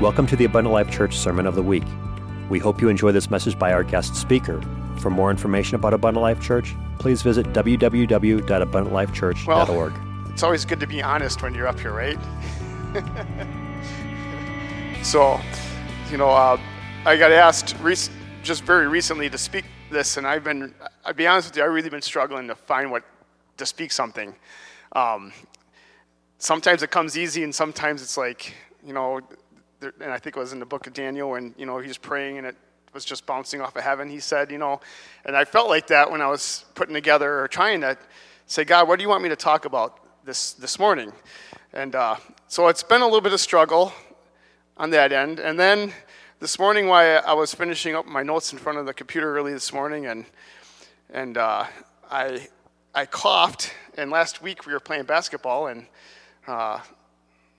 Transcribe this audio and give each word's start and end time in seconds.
Welcome 0.00 0.26
to 0.26 0.36
the 0.36 0.44
Abundant 0.44 0.74
Life 0.74 0.90
Church 0.90 1.16
Sermon 1.16 1.46
of 1.46 1.54
the 1.54 1.62
Week. 1.62 1.82
We 2.50 2.58
hope 2.58 2.82
you 2.82 2.90
enjoy 2.90 3.12
this 3.12 3.30
message 3.30 3.58
by 3.58 3.72
our 3.72 3.82
guest 3.82 4.14
speaker. 4.14 4.60
For 4.98 5.08
more 5.08 5.30
information 5.30 5.76
about 5.76 5.94
Abundant 5.94 6.20
Life 6.20 6.38
Church, 6.38 6.74
please 6.98 7.22
visit 7.22 7.46
www.abundantlifechurch.org. 7.54 9.46
Well, 9.46 10.30
it's 10.30 10.42
always 10.42 10.66
good 10.66 10.80
to 10.80 10.86
be 10.86 11.02
honest 11.02 11.40
when 11.40 11.54
you're 11.54 11.66
up 11.66 11.80
here, 11.80 11.92
right? 11.92 12.18
so, 15.02 15.40
you 16.10 16.18
know, 16.18 16.28
uh, 16.28 16.60
I 17.06 17.16
got 17.16 17.32
asked 17.32 17.74
rec- 17.80 18.10
just 18.42 18.64
very 18.64 18.88
recently 18.88 19.30
to 19.30 19.38
speak 19.38 19.64
this, 19.90 20.18
and 20.18 20.26
I've 20.26 20.44
been, 20.44 20.74
I'll 21.06 21.14
be 21.14 21.26
honest 21.26 21.48
with 21.48 21.56
you, 21.56 21.64
I've 21.64 21.72
really 21.72 21.88
been 21.88 22.02
struggling 22.02 22.48
to 22.48 22.54
find 22.54 22.90
what, 22.90 23.02
to 23.56 23.64
speak 23.64 23.92
something. 23.92 24.34
Um, 24.92 25.32
sometimes 26.36 26.82
it 26.82 26.90
comes 26.90 27.16
easy, 27.16 27.44
and 27.44 27.54
sometimes 27.54 28.02
it's 28.02 28.18
like, 28.18 28.52
you 28.84 28.92
know, 28.92 29.22
and 29.80 30.10
I 30.10 30.18
think 30.18 30.36
it 30.36 30.40
was 30.40 30.52
in 30.52 30.58
the 30.58 30.66
book 30.66 30.86
of 30.86 30.92
Daniel 30.92 31.30
when, 31.30 31.54
you 31.58 31.66
know, 31.66 31.78
he 31.78 31.88
was 31.88 31.98
praying 31.98 32.38
and 32.38 32.46
it 32.46 32.56
was 32.94 33.04
just 33.04 33.26
bouncing 33.26 33.60
off 33.60 33.76
of 33.76 33.82
heaven, 33.82 34.08
he 34.08 34.20
said, 34.20 34.50
you 34.50 34.58
know, 34.58 34.80
and 35.24 35.36
I 35.36 35.44
felt 35.44 35.68
like 35.68 35.88
that 35.88 36.10
when 36.10 36.22
I 36.22 36.28
was 36.28 36.64
putting 36.74 36.94
together 36.94 37.40
or 37.40 37.48
trying 37.48 37.82
to 37.82 37.98
say, 38.46 38.64
God, 38.64 38.88
what 38.88 38.98
do 38.98 39.02
you 39.02 39.08
want 39.08 39.22
me 39.22 39.28
to 39.28 39.36
talk 39.36 39.64
about 39.64 40.00
this, 40.24 40.54
this 40.54 40.78
morning? 40.78 41.12
And 41.72 41.94
uh, 41.94 42.16
so 42.48 42.68
it's 42.68 42.82
been 42.82 43.02
a 43.02 43.04
little 43.04 43.20
bit 43.20 43.32
of 43.32 43.40
struggle 43.40 43.92
on 44.76 44.90
that 44.90 45.12
end. 45.12 45.40
And 45.40 45.58
then 45.58 45.92
this 46.40 46.58
morning, 46.58 46.86
while 46.86 47.22
I 47.26 47.34
was 47.34 47.54
finishing 47.54 47.94
up 47.94 48.06
my 48.06 48.22
notes 48.22 48.52
in 48.52 48.58
front 48.58 48.78
of 48.78 48.86
the 48.86 48.94
computer 48.94 49.36
early 49.36 49.52
this 49.52 49.72
morning, 49.72 50.06
and, 50.06 50.24
and 51.10 51.36
uh, 51.36 51.64
I, 52.10 52.48
I 52.94 53.06
coughed, 53.06 53.74
and 53.96 54.10
last 54.10 54.42
week 54.42 54.66
we 54.66 54.72
were 54.72 54.80
playing 54.80 55.04
basketball, 55.04 55.66
and 55.66 55.86
uh, 56.46 56.80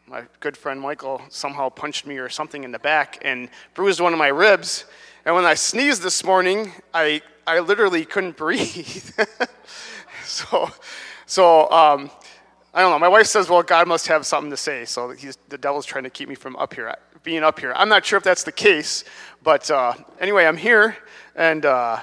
my 0.07 0.23
good 0.39 0.55
friend 0.55 0.79
Michael 0.79 1.21
somehow 1.27 1.67
punched 1.67 2.07
me 2.07 2.17
or 2.17 2.29
something 2.29 2.63
in 2.63 2.71
the 2.71 2.79
back 2.79 3.17
and 3.23 3.49
bruised 3.73 3.99
one 3.99 4.13
of 4.13 4.19
my 4.19 4.29
ribs. 4.29 4.85
And 5.25 5.35
when 5.35 5.43
I 5.43 5.53
sneezed 5.53 6.01
this 6.01 6.23
morning, 6.23 6.71
I, 6.93 7.21
I 7.45 7.59
literally 7.59 8.05
couldn't 8.05 8.37
breathe. 8.37 9.11
so, 10.23 10.69
so 11.25 11.69
um, 11.69 12.09
I 12.73 12.79
don't 12.79 12.91
know. 12.91 12.99
My 12.99 13.09
wife 13.09 13.27
says, 13.27 13.49
well, 13.49 13.61
God 13.63 13.89
must 13.89 14.07
have 14.07 14.25
something 14.25 14.49
to 14.49 14.55
say. 14.55 14.85
So 14.85 15.09
he's, 15.09 15.37
the 15.49 15.57
devil's 15.57 15.85
trying 15.85 16.05
to 16.05 16.09
keep 16.09 16.29
me 16.29 16.35
from 16.35 16.55
up 16.55 16.73
here, 16.73 16.95
being 17.23 17.43
up 17.43 17.59
here. 17.59 17.73
I'm 17.75 17.89
not 17.89 18.05
sure 18.05 18.15
if 18.15 18.23
that's 18.23 18.43
the 18.43 18.51
case. 18.53 19.03
But 19.43 19.69
uh, 19.69 19.93
anyway, 20.21 20.45
I'm 20.45 20.57
here. 20.57 20.95
And 21.35 21.65
uh, 21.65 21.99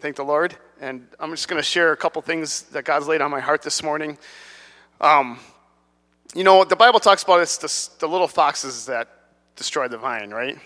thank 0.00 0.16
the 0.16 0.24
Lord. 0.24 0.56
And 0.80 1.06
I'm 1.20 1.30
just 1.30 1.46
going 1.46 1.60
to 1.60 1.66
share 1.66 1.92
a 1.92 1.96
couple 1.96 2.20
things 2.22 2.62
that 2.62 2.84
God's 2.84 3.06
laid 3.06 3.20
on 3.20 3.30
my 3.30 3.40
heart 3.40 3.62
this 3.62 3.84
morning. 3.84 4.18
Um, 5.00 5.38
you 6.34 6.44
know, 6.44 6.64
the 6.64 6.76
Bible 6.76 7.00
talks 7.00 7.22
about 7.22 7.40
it's 7.40 7.56
the, 7.56 8.00
the 8.00 8.08
little 8.08 8.28
foxes 8.28 8.86
that 8.86 9.08
destroy 9.56 9.88
the 9.88 9.98
vine, 9.98 10.30
right? 10.30 10.58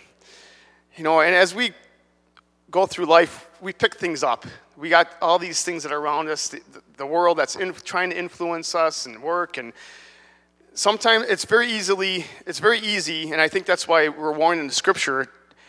You 0.97 1.05
know, 1.05 1.21
and 1.21 1.35
as 1.35 1.55
we 1.55 1.73
go 2.71 2.87
through 2.87 3.07
life, 3.07 3.49
we 3.61 3.73
pick 3.73 3.95
things 3.97 4.23
up. 4.23 4.45
We 4.77 4.89
got 4.89 5.09
all 5.21 5.39
these 5.39 5.63
things 5.63 5.83
that 5.85 5.93
are 5.93 5.99
around 5.99 6.29
us, 6.29 6.49
the, 6.49 6.61
the 6.97 7.07
world 7.07 7.39
that's 7.39 7.57
in, 7.57 7.73
trying 7.85 8.11
to 8.11 8.19
influence 8.19 8.75
us 8.75 9.07
and 9.07 9.23
work, 9.23 9.57
and 9.57 9.73
sometimes 10.75 11.27
it's 11.29 11.45
very 11.45 11.71
easily, 11.71 12.27
it's 12.47 12.59
very 12.59 12.81
easy, 12.81 13.31
and 13.31 13.41
I 13.41 13.49
think 13.49 13.67
that's 13.67 13.87
why 13.87 14.09
we're 14.09 14.33
warned 14.33 14.61
in 14.61 14.67
the 14.67 14.73
Scripture 14.73 15.29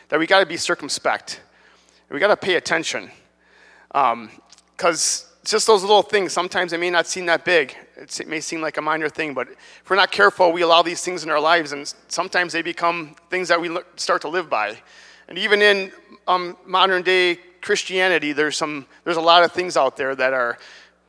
that 0.09 0.19
we 0.19 0.25
got 0.25 0.39
to 0.39 0.45
be 0.45 0.57
circumspect. 0.57 1.41
We 2.09 2.19
got 2.19 2.27
to 2.27 2.37
pay 2.37 2.55
attention, 2.55 3.11
because 3.87 4.13
um, 4.13 4.29
just 5.45 5.67
those 5.67 5.81
little 5.81 6.01
things. 6.01 6.31
Sometimes 6.31 6.73
it 6.73 6.79
may 6.79 6.89
not 6.89 7.05
seem 7.05 7.25
that 7.25 7.43
big. 7.43 7.75
it 7.97 8.27
may 8.27 8.39
seem 8.39 8.61
like 8.61 8.77
a 8.77 8.81
minor 8.81 9.09
thing, 9.09 9.33
but 9.33 9.49
if 9.49 9.89
we're 9.89 9.95
not 9.95 10.11
careful, 10.11 10.51
we 10.51 10.61
allow 10.61 10.81
these 10.81 11.03
things 11.03 11.23
in 11.23 11.29
our 11.29 11.39
lives, 11.39 11.73
and 11.73 11.93
sometimes 12.07 12.53
they 12.53 12.61
become 12.61 13.15
things 13.29 13.47
that 13.49 13.59
we 13.59 13.77
start 13.95 14.21
to 14.21 14.29
live 14.29 14.49
by. 14.49 14.77
And 15.27 15.37
even 15.37 15.61
in 15.61 15.91
um, 16.27 16.57
modern 16.65 17.01
day 17.01 17.39
Christianity, 17.61 18.33
there's 18.33 18.57
some, 18.57 18.85
there's 19.03 19.17
a 19.17 19.21
lot 19.21 19.43
of 19.43 19.51
things 19.51 19.77
out 19.77 19.97
there 19.97 20.15
that 20.15 20.33
are, 20.33 20.57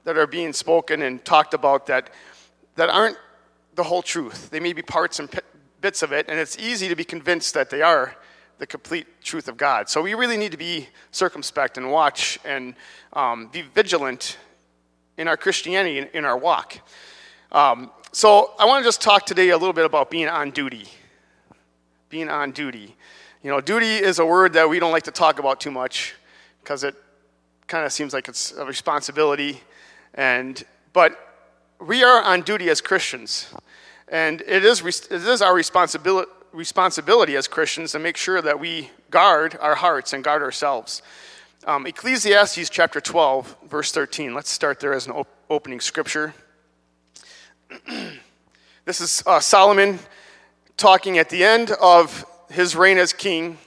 that 0.05 0.17
are 0.17 0.27
being 0.27 0.53
spoken 0.53 1.03
and 1.03 1.25
talked 1.25 1.55
about 1.55 1.87
that, 1.87 2.11
that 2.77 2.91
aren't 2.91 3.17
the 3.75 3.83
whole 3.83 4.03
truth. 4.03 4.51
They 4.51 4.61
may 4.61 4.73
be 4.73 4.83
parts 4.83 5.19
and 5.19 5.29
bits 5.81 6.03
of 6.03 6.13
it, 6.13 6.27
and 6.29 6.39
it's 6.39 6.59
easy 6.59 6.89
to 6.89 6.97
be 6.97 7.05
convinced 7.05 7.55
that 7.55 7.71
they 7.71 7.83
are 7.83 8.17
the 8.59 8.67
complete 8.67 9.07
truth 9.23 9.49
of 9.49 9.57
God. 9.57 9.89
So 9.89 10.03
we 10.03 10.15
really 10.15 10.37
need 10.37 10.53
to 10.53 10.59
be 10.59 10.89
circumspect 11.11 11.77
and 11.77 11.91
watch 11.91 12.39
and 12.45 12.75
um, 13.13 13.49
be 13.49 13.63
vigilant 13.63 14.39
in 15.17 15.29
our 15.29 15.37
Christianity, 15.37 15.99
in, 15.99 16.09
in 16.15 16.25
our 16.25 16.37
walk. 16.37 16.79
Um, 17.53 17.91
so 18.13 18.53
I 18.59 18.65
want 18.65 18.83
to 18.83 18.89
just 18.89 19.01
talk 19.01 19.27
today 19.27 19.51
a 19.51 19.59
little 19.59 19.73
bit 19.73 19.85
about 19.85 20.11
being 20.11 20.29
on 20.29 20.51
duty. 20.51 20.87
Being 22.09 22.29
on 22.29 22.53
duty. 22.53 22.95
You 23.43 23.51
know, 23.51 23.61
duty 23.61 23.97
is 23.97 24.19
a 24.19 24.27
word 24.27 24.53
that 24.55 24.69
we 24.69 24.79
don't 24.79 24.93
like 24.93 25.03
to 25.05 25.11
talk 25.11 25.39
about 25.39 25.61
too 25.61 25.71
much 25.71 26.15
because 26.63 26.85
it 26.85 26.95
kind 27.67 27.85
of 27.85 27.93
seems 27.93 28.13
like 28.13 28.29
it's 28.29 28.53
a 28.53 28.65
responsibility. 28.65 29.61
And 30.15 30.63
but 30.93 31.19
we 31.81 32.03
are 32.05 32.23
on 32.23 32.43
duty 32.43 32.71
as 32.71 32.81
Christians, 32.81 33.53
and 34.09 34.41
it 34.43 34.65
is 34.65 34.81
it 34.81 35.11
is 35.11 35.43
our 35.43 35.55
responsibility 35.55 36.31
responsibility 36.55 37.37
as 37.37 37.49
Christians 37.49 37.93
to 37.93 37.99
make 37.99 38.17
sure 38.17 38.41
that 38.41 38.61
we 38.61 38.91
guard 39.11 39.59
our 39.61 39.75
hearts 39.75 40.13
and 40.13 40.23
guard 40.23 40.41
ourselves. 40.41 41.03
Um, 41.67 41.87
Ecclesiastes 41.87 42.71
chapter 42.71 43.01
12, 43.01 43.57
verse 43.69 43.91
13. 43.91 44.35
Let's 44.35 44.51
start 44.51 44.81
there 44.81 44.95
as 44.95 45.07
an 45.07 45.13
op- 45.13 45.29
opening 45.51 45.81
scripture. 45.81 46.33
this 48.85 49.01
is 49.01 49.23
uh, 49.27 49.41
Solomon 49.41 49.99
talking 50.77 51.19
at 51.19 51.29
the 51.29 51.43
end 51.43 51.73
of 51.73 52.25
his 52.51 52.77
reign 52.77 52.99
as 52.99 53.13
king, 53.13 53.59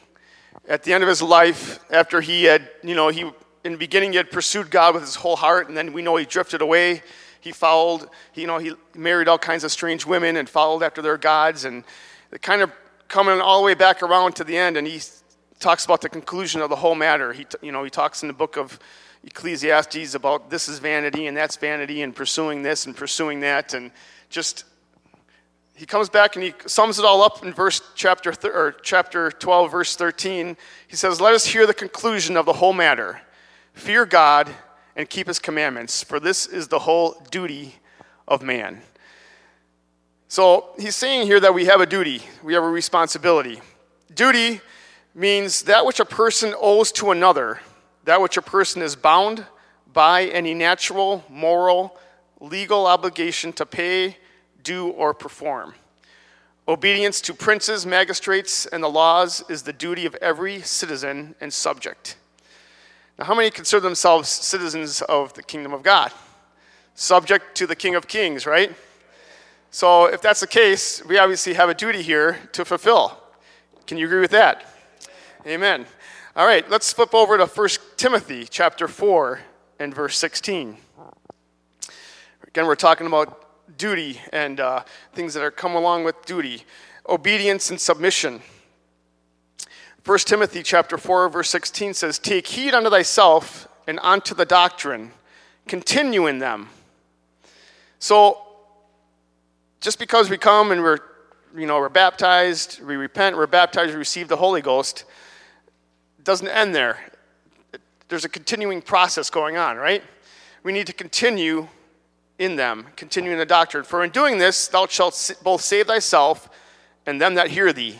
at 0.68 0.84
the 0.84 0.94
end 0.94 1.04
of 1.04 1.10
his 1.10 1.22
life, 1.22 1.80
after 1.92 2.22
he 2.22 2.46
had, 2.46 2.70
you 2.84 2.96
know, 2.96 3.10
he 3.10 3.30
in 3.64 3.74
the 3.74 3.78
beginning 3.78 4.12
he 4.12 4.18
had 4.18 4.32
pursued 4.32 4.72
God 4.72 4.94
with 4.94 5.04
his 5.04 5.16
whole 5.16 5.36
heart, 5.36 5.68
and 5.68 5.76
then 5.76 5.92
we 5.92 6.02
know 6.02 6.16
he 6.16 6.26
drifted 6.26 6.62
away. 6.62 7.02
He 7.42 7.52
followed, 7.52 8.08
you 8.34 8.48
know, 8.48 8.60
he 8.60 8.74
married 8.96 9.28
all 9.28 9.38
kinds 9.38 9.66
of 9.66 9.72
strange 9.72 10.06
women 10.06 10.38
and 10.38 10.48
followed 10.48 10.84
after 10.84 11.02
their 11.02 11.18
gods, 11.18 11.66
and 11.66 11.84
kind 12.42 12.62
of 12.62 12.72
coming 13.08 13.40
all 13.40 13.62
the 13.62 13.66
way 13.66 13.74
back 13.74 14.04
around 14.04 14.36
to 14.36 14.44
the 14.44 14.58
end, 14.58 14.78
and 14.78 14.86
he 14.86 15.02
talks 15.60 15.86
about 15.86 16.02
the 16.02 16.10
conclusion 16.10 16.62
of 16.62 16.70
the 16.70 16.76
whole 16.76 16.96
matter. 16.96 17.34
He, 17.34 17.46
you 17.62 17.72
know, 17.72 17.84
he 17.84 17.90
talks 17.90 18.22
in 18.22 18.28
the 18.28 18.34
book 18.34 18.58
of 18.58 18.80
Ecclesiastes 19.24 20.14
about 20.14 20.50
this 20.50 20.70
is 20.70 20.80
vanity 20.80 21.28
and 21.28 21.36
that's 21.36 21.56
vanity 21.56 22.02
and 22.02 22.16
pursuing 22.16 22.62
this 22.62 22.86
and 22.86 22.96
pursuing 22.96 23.40
that, 23.42 23.74
and 23.74 23.92
just 24.30 24.66
he 25.76 25.86
comes 25.86 26.10
back 26.10 26.36
and 26.36 26.44
he 26.44 26.54
sums 26.66 26.98
it 26.98 27.06
all 27.06 27.22
up 27.22 27.44
in 27.44 27.54
verse 27.54 27.82
chapter 27.94 28.32
th- 28.32 28.54
or 28.54 28.76
chapter 28.82 29.30
12 29.32 29.72
verse 29.72 29.96
13 29.96 30.58
he 30.88 30.96
says 30.96 31.22
let 31.22 31.36
us 31.36 31.46
hear 31.46 31.68
the 31.68 31.74
conclusion 31.74 32.36
of 32.36 32.46
the 32.46 32.54
whole 32.54 32.74
matter. 32.74 33.22
Fear 33.74 34.08
god 34.08 34.50
and 34.96 35.08
keep 35.08 35.28
his 35.28 35.40
commandments 35.40 36.04
for 36.04 36.20
this 36.20 36.48
is 36.48 36.68
the 36.68 36.80
whole 36.80 37.24
duty 37.30 37.76
of 38.28 38.42
man 38.42 38.82
so 40.28 40.70
he's 40.78 40.96
saying 40.96 41.28
here 41.28 41.40
that 41.40 41.54
we 41.54 41.66
have 41.66 41.82
a 41.82 41.86
duty, 41.86 42.22
we 42.44 42.54
have 42.54 42.64
a 42.64 42.70
responsibility. 42.70 43.62
Duty 44.14 44.62
means 45.16 45.64
that 45.64 45.86
which 45.86 46.00
a 46.00 46.06
person 46.06 46.54
owes 46.60 46.92
to 46.94 47.12
another, 47.12 47.60
that 48.04 48.22
which 48.22 48.38
a 48.38 48.42
person 48.42 48.82
is 48.82 48.96
bound 48.96 49.46
by 49.94 50.26
any 50.26 50.54
natural, 50.54 51.24
moral, 51.30 51.98
legal 52.40 52.86
obligation 52.86 53.54
to 53.54 53.66
pay, 53.66 54.18
do, 54.64 54.90
or 54.90 55.14
perform. 55.14 55.74
Obedience 56.68 57.22
to 57.22 57.34
princes, 57.34 57.86
magistrates, 57.86 58.66
and 58.66 58.84
the 58.84 58.90
laws 58.90 59.44
is 59.50 59.64
the 59.64 59.72
duty 59.72 60.06
of 60.06 60.14
every 60.16 60.62
citizen 60.62 61.34
and 61.40 61.54
subject. 61.54 62.18
Now, 63.18 63.26
how 63.26 63.34
many 63.34 63.50
consider 63.50 63.80
themselves 63.80 64.28
citizens 64.28 65.02
of 65.04 65.34
the 65.34 65.42
kingdom 65.42 65.74
of 65.74 65.82
God? 65.82 66.12
Subject 66.94 67.56
to 67.56 67.66
the 67.66 67.76
King 67.76 67.96
of 67.96 68.08
Kings, 68.08 68.46
right? 68.46 68.76
So, 69.70 70.06
if 70.06 70.22
that's 70.22 70.40
the 70.40 70.48
case, 70.48 71.04
we 71.06 71.18
obviously 71.18 71.54
have 71.54 71.70
a 71.70 71.74
duty 71.74 72.02
here 72.02 72.40
to 72.54 72.64
fulfill. 72.64 73.22
Can 73.86 73.98
you 73.98 74.06
agree 74.06 74.22
with 74.22 74.32
that? 74.32 74.66
Amen. 75.46 75.86
All 76.36 76.46
right, 76.46 76.70
let's 76.70 76.94
flip 76.94 77.14
over 77.14 77.38
to 77.38 77.46
1 77.46 77.70
Timothy 77.98 78.46
chapter 78.50 78.88
4 78.88 79.40
and 79.80 79.94
verse 79.94 80.18
16. 80.18 80.78
Again, 82.48 82.66
we're 82.66 82.76
talking 82.76 83.08
about 83.08 83.78
duty 83.78 84.20
and 84.32 84.60
uh, 84.60 84.84
things 85.14 85.34
that 85.34 85.44
are 85.44 85.52
come 85.52 85.76
along 85.76 86.04
with 86.04 86.26
duty, 86.26 86.64
obedience 87.08 87.70
and 87.70 87.80
submission. 87.80 88.42
1 90.06 90.18
Timothy 90.20 90.64
chapter 90.64 90.98
4 90.98 91.30
verse 91.30 91.50
16 91.50 91.94
says, 91.94 92.18
"Take 92.18 92.48
heed 92.48 92.74
unto 92.74 92.90
thyself 92.90 93.68
and 93.88 94.00
unto 94.02 94.34
the 94.34 94.46
doctrine, 94.46 95.12
continue 95.68 96.28
in 96.28 96.40
them." 96.40 96.70
So 98.00 98.47
just 99.80 100.00
because 100.00 100.30
we 100.30 100.38
come 100.38 100.72
and 100.72 100.82
we're, 100.82 100.98
you 101.56 101.66
know, 101.66 101.80
we're 101.80 101.90
baptized, 101.90 102.82
we 102.84 102.96
repent, 102.96 103.38
we're 103.38 103.48
baptized, 103.48 103.92
we 103.92 103.98
receive 103.98 104.28
the 104.28 104.38
Holy 104.38 104.62
Ghost, 104.62 105.06
doesn't 106.24 106.48
end 106.48 106.76
there. 106.76 107.00
There's 108.10 108.26
a 108.26 108.30
continuing 108.30 108.82
process 108.82 109.30
going 109.30 109.58
on, 109.58 109.78
right? 109.78 110.04
We 110.64 110.72
need 110.72 110.88
to 110.88 110.94
continue 110.94 111.68
in 112.40 112.56
them, 112.56 112.88
continue 112.96 113.32
in 113.32 113.38
the 113.38 113.46
doctrine. 113.46 113.84
For 113.84 114.04
in 114.04 114.12
doing 114.12 114.38
this, 114.38 114.68
thou 114.68 114.88
shalt 114.88 115.32
both 115.44 115.62
save 115.62 115.88
thyself 115.88 116.50
and 117.06 117.22
them 117.22 117.36
that 117.36 117.50
hear 117.50 117.74
thee. 117.74 118.00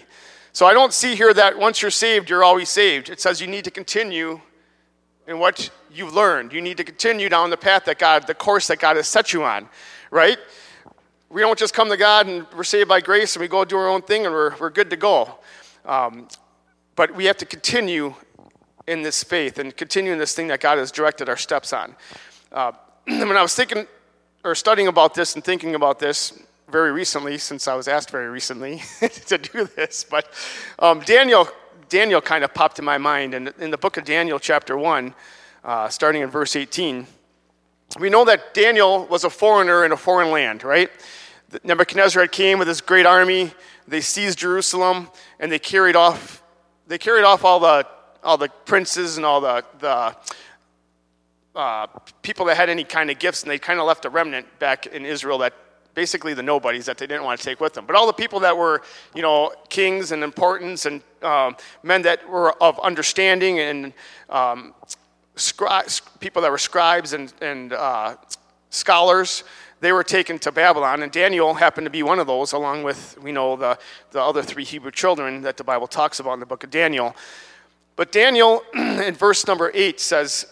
So 0.54 0.66
I 0.66 0.74
don't 0.74 0.94
see 0.94 1.16
here 1.16 1.34
that 1.34 1.58
once 1.58 1.82
you're 1.82 1.92
saved, 1.92 2.30
you're 2.30 2.44
always 2.44 2.70
saved. 2.70 3.10
It 3.10 3.22
says 3.22 3.40
you 3.40 3.48
need 3.48 3.64
to 3.66 3.72
continue 3.72 4.42
in 5.28 5.40
what 5.40 5.70
you've 5.94 6.14
learned. 6.14 6.54
You 6.54 6.62
need 6.62 6.78
to 6.78 6.84
continue 6.84 7.30
down 7.30 7.50
the 7.50 7.58
path 7.58 7.86
that 7.86 8.00
God, 8.00 8.28
the 8.28 8.34
course 8.34 8.68
that 8.68 8.80
God 8.80 8.96
has 8.96 9.08
set 9.08 9.34
you 9.34 9.44
on, 9.44 9.70
right? 10.10 10.38
We 11.30 11.42
don't 11.42 11.60
just 11.60 11.74
come 11.74 11.90
to 11.90 11.98
God 11.98 12.28
and 12.28 12.48
we're 12.56 12.64
saved 12.64 12.88
by 12.88 13.02
grace 13.02 13.36
and 13.36 13.42
we 13.42 13.50
go 13.50 13.66
do 13.66 13.78
our 13.78 13.90
own 13.90 14.02
thing 14.02 14.26
and 14.26 14.34
we're, 14.34 14.56
we're 14.58 14.70
good 14.70 14.90
to 14.92 14.96
go. 14.96 15.40
Um, 15.84 16.30
but 16.96 17.14
we 17.14 17.26
have 17.26 17.38
to 17.38 17.46
continue 17.46 18.16
in 18.88 19.02
this 19.02 19.24
faith 19.24 19.60
and 19.60 19.76
continue 19.76 20.14
in 20.14 20.20
this 20.20 20.34
thing 20.34 20.48
that 20.48 20.62
God 20.62 20.78
has 20.78 20.90
directed 20.90 21.28
our 21.28 21.36
steps 21.36 21.74
on. 21.74 21.96
Uh, 22.52 22.72
when 23.06 23.36
I 23.36 23.42
was 23.42 23.54
thinking 23.54 23.88
or 24.46 24.56
studying 24.56 24.88
about 24.88 25.14
this 25.14 25.36
and 25.36 25.44
thinking 25.44 25.76
about 25.76 26.00
this 26.00 26.42
very 26.70 26.94
recently, 26.94 27.38
since 27.38 27.68
I 27.68 27.76
was 27.76 27.90
asked 27.90 28.10
very 28.10 28.30
recently 28.30 28.82
to 29.28 29.38
do 29.38 29.66
this, 29.66 30.06
but 30.10 30.32
um, 30.80 31.02
Daniel, 31.02 31.50
Daniel 31.90 32.22
kind 32.22 32.46
of 32.46 32.54
popped 32.54 32.80
in 32.80 32.86
my 32.86 32.98
mind. 32.98 33.34
And 33.34 33.54
in 33.60 33.70
the 33.70 33.78
book 33.78 33.98
of 33.98 34.06
Daniel, 34.06 34.40
chapter 34.40 34.78
1, 34.78 35.14
uh, 35.66 35.90
starting 35.90 36.22
in 36.22 36.30
verse 36.30 36.56
18, 36.56 37.06
we 38.00 38.10
know 38.10 38.26
that 38.26 38.54
Daniel 38.54 39.06
was 39.06 39.24
a 39.24 39.30
foreigner 39.30 39.86
in 39.86 39.92
a 39.92 39.98
foreign 39.98 40.32
land, 40.32 40.64
right? 40.64 40.90
Nebuchadnezzar 41.64 42.22
had 42.22 42.32
came 42.32 42.60
with 42.60 42.68
his 42.68 42.82
great 42.82 43.06
army. 43.06 43.52
They 43.88 44.02
seized 44.02 44.40
Jerusalem 44.40 45.10
and 45.40 45.52
they 45.52 45.60
carried 45.60 45.96
off. 45.96 46.44
They 46.88 46.98
carried 46.98 47.24
off 47.24 47.46
all 47.46 47.60
the 47.60 47.88
all 48.24 48.38
the 48.38 48.50
princes 48.66 49.18
and 49.18 49.26
all 49.26 49.40
the 49.40 49.64
the 49.80 50.16
uh, 51.56 51.88
people 52.22 52.46
that 52.46 52.58
had 52.58 52.70
any 52.70 52.84
kind 52.84 53.10
of 53.10 53.18
gifts, 53.18 53.42
and 53.42 53.50
they 53.50 53.58
kind 53.58 53.80
of 53.80 53.88
left 53.88 54.06
a 54.06 54.10
remnant 54.10 54.60
back 54.60 54.86
in 54.86 55.06
Israel 55.06 55.40
that 55.40 55.54
basically 55.96 56.36
the 56.36 56.44
nobodies 56.44 56.86
that 56.86 57.00
they 57.00 57.08
didn't 57.08 57.24
want 57.24 57.40
to 57.40 57.44
take 57.44 57.60
with 57.60 57.74
them. 57.74 57.86
But 57.88 57.96
all 57.96 58.06
the 58.06 58.14
people 58.14 58.40
that 58.42 58.56
were, 58.56 58.84
you 59.16 59.24
know, 59.24 59.52
kings 59.70 60.12
and 60.12 60.24
importance 60.24 60.86
and 60.86 61.02
um, 61.24 61.56
men 61.82 62.04
that 62.04 62.30
were 62.30 62.52
of 62.62 62.80
understanding 62.82 63.60
and 63.60 63.94
um, 64.30 64.76
people 66.20 66.42
that 66.42 66.52
were 66.52 66.58
scribes 66.58 67.14
and, 67.14 67.34
and 67.42 67.74
uh, 67.74 68.16
scholars, 68.70 69.44
they 69.80 69.92
were 69.92 70.04
taken 70.04 70.40
to 70.40 70.52
Babylon. 70.52 71.04
And 71.04 71.12
Daniel 71.12 71.54
happened 71.54 71.86
to 71.86 71.92
be 71.92 72.04
one 72.04 72.20
of 72.20 72.28
those, 72.28 72.54
along 72.54 72.84
with, 72.84 73.18
we 73.22 73.32
know, 73.32 73.56
the, 73.56 73.78
the 74.12 74.22
other 74.22 74.42
three 74.42 74.64
Hebrew 74.64 74.92
children 74.92 75.42
that 75.42 75.58
the 75.58 75.64
Bible 75.64 75.88
talks 75.88 76.20
about 76.20 76.34
in 76.34 76.40
the 76.40 76.46
book 76.46 76.64
of 76.64 76.70
Daniel. 76.70 77.16
But 77.96 78.12
Daniel, 78.12 78.64
in 78.74 79.14
verse 79.14 79.46
number 79.48 79.72
8, 79.74 80.00
says, 80.00 80.46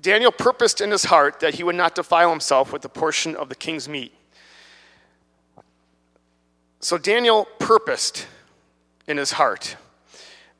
Daniel 0.00 0.32
purposed 0.32 0.80
in 0.80 0.90
his 0.90 1.04
heart 1.04 1.40
that 1.40 1.54
he 1.54 1.62
would 1.62 1.74
not 1.74 1.94
defile 1.94 2.30
himself 2.30 2.72
with 2.72 2.82
the 2.82 2.88
portion 2.88 3.36
of 3.36 3.48
the 3.48 3.54
king's 3.54 3.88
meat. 3.88 4.14
So 6.80 6.96
Daniel 6.96 7.46
purposed 7.58 8.26
in 9.06 9.18
his 9.18 9.32
heart 9.32 9.76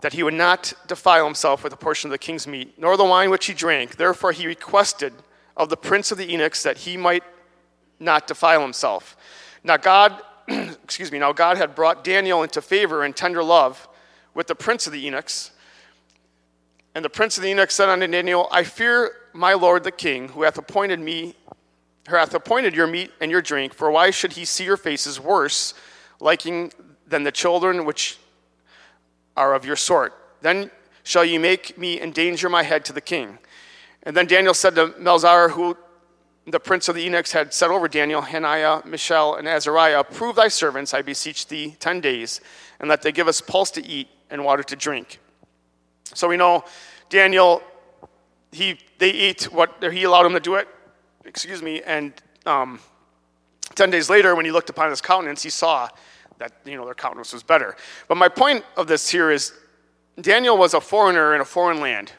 that 0.03 0.13
he 0.15 0.23
would 0.23 0.35
not 0.35 0.73
defile 0.87 1.25
himself 1.25 1.63
with 1.63 1.73
a 1.73 1.77
portion 1.77 2.09
of 2.09 2.13
the 2.13 2.19
king's 2.19 2.47
meat, 2.47 2.75
nor 2.79 2.97
the 2.97 3.05
wine 3.05 3.31
which 3.31 3.47
he 3.47 3.55
drank. 3.55 3.97
Therefore, 3.97 4.33
he 4.33 4.47
requested 4.47 5.13
of 5.57 5.69
the 5.69 5.77
prince 5.77 6.11
of 6.11 6.19
the 6.19 6.25
eunuchs 6.25 6.63
that 6.63 6.79
he 6.79 6.97
might 6.97 7.23
not 7.99 8.27
defile 8.27 8.63
himself. 8.63 9.17
Now, 9.63 9.77
God, 9.77 10.23
excuse 10.49 11.13
me, 11.13 11.19
now 11.19 11.33
God 11.33 11.59
had 11.59 11.75
brought 11.75 12.03
Daniel 12.03 12.43
into 12.43 12.63
favor 12.63 13.05
and 13.05 13.15
tender 13.15 13.43
love 13.43 13.89
with 14.35 14.47
the 14.47 14.55
prince 14.55 14.87
of 14.87 14.93
the 14.93 15.01
eunuchs. 15.01 15.51
And 16.95 17.05
the 17.05 17.11
prince 17.11 17.37
of 17.37 17.43
the 17.43 17.51
eunuchs 17.51 17.75
said 17.75 17.89
unto 17.89 18.07
Daniel, 18.07 18.49
I 18.51 18.65
fear 18.65 19.13
my 19.33 19.53
lord 19.53 19.85
the 19.85 19.93
king, 19.93 20.29
who 20.29 20.43
hath 20.43 20.59
appointed 20.59 20.99
me, 20.99 21.35
who 22.09 22.17
hath 22.17 22.35
appointed 22.35 22.75
your 22.75 22.87
meat 22.87 23.13
and 23.21 23.31
your 23.31 23.43
drink, 23.43 23.75
for 23.75 23.91
why 23.91 24.11
should 24.11 24.33
he 24.33 24.45
see 24.45 24.65
your 24.65 24.77
faces 24.77 25.21
worse, 25.21 25.75
liking 26.21 26.73
than 27.07 27.23
the 27.23 27.33
children 27.33 27.85
which 27.85 28.19
are 29.37 29.55
of 29.55 29.65
your 29.65 29.77
sort. 29.77 30.15
Then 30.41 30.71
shall 31.03 31.25
ye 31.25 31.39
make 31.39 31.77
me 31.79 32.01
endanger 32.01 32.49
my 32.49 32.63
head 32.63 32.85
to 32.87 32.93
the 32.93 33.01
king. 33.01 33.39
And 34.03 34.17
then 34.17 34.27
Daniel 34.27 34.55
said 34.55 34.75
to 34.77 34.89
Melzar, 34.89 35.51
who 35.51 35.77
the 36.47 36.61
prince 36.61 36.89
of 36.89 36.95
the 36.95 37.03
eunuchs 37.03 37.33
had 37.33 37.53
set 37.53 37.71
over 37.71 37.89
Daniel, 37.89 38.23
Hananiah, 38.23 38.83
Mishael, 38.85 39.35
and 39.37 39.47
Azariah, 39.47 40.03
Prove 40.05 40.37
thy 40.37 40.49
servants, 40.49 40.95
I 40.95 41.03
beseech 41.03 41.47
thee, 41.49 41.77
ten 41.79 42.01
days, 42.01 42.41
and 42.79 42.89
let 42.89 43.03
they 43.03 43.13
give 43.13 43.29
us 43.29 43.41
pulse 43.41 43.71
to 43.73 43.87
eat 43.87 44.09
and 44.31 44.45
water 44.45 44.63
to 44.63 44.77
drink. 44.77 45.21
So 46.15 46.29
we 46.29 46.37
know 46.37 46.65
Daniel, 47.09 47.63
he, 48.53 48.79
they 48.99 49.11
ate 49.11 49.45
what 49.45 49.83
he 49.93 50.05
allowed 50.05 50.25
them 50.25 50.33
to 50.33 50.41
do 50.41 50.55
it, 50.55 50.69
excuse 51.25 51.63
me, 51.63 51.83
and 51.83 52.13
um, 52.47 52.81
10 53.75 53.91
days 53.91 54.11
later, 54.11 54.35
when 54.35 54.45
he 54.45 54.51
looked 54.51 54.71
upon 54.71 54.91
his 54.91 55.01
countenance, 55.01 55.43
he 55.43 55.51
saw 55.51 55.89
that 56.41 56.53
you 56.65 56.77
know 56.77 56.85
their 56.85 56.95
countenance 56.95 57.33
was 57.33 57.43
better. 57.43 57.77
But 58.09 58.17
my 58.17 58.29
point 58.29 58.65
of 58.77 58.89
this 58.89 59.09
here 59.09 59.31
is 59.31 59.53
Daniel 60.21 60.57
was 60.59 60.75
a 60.75 60.81
foreigner 60.81 61.35
in 61.35 61.41
a 61.41 61.45
foreign 61.45 61.81
land. 61.81 62.13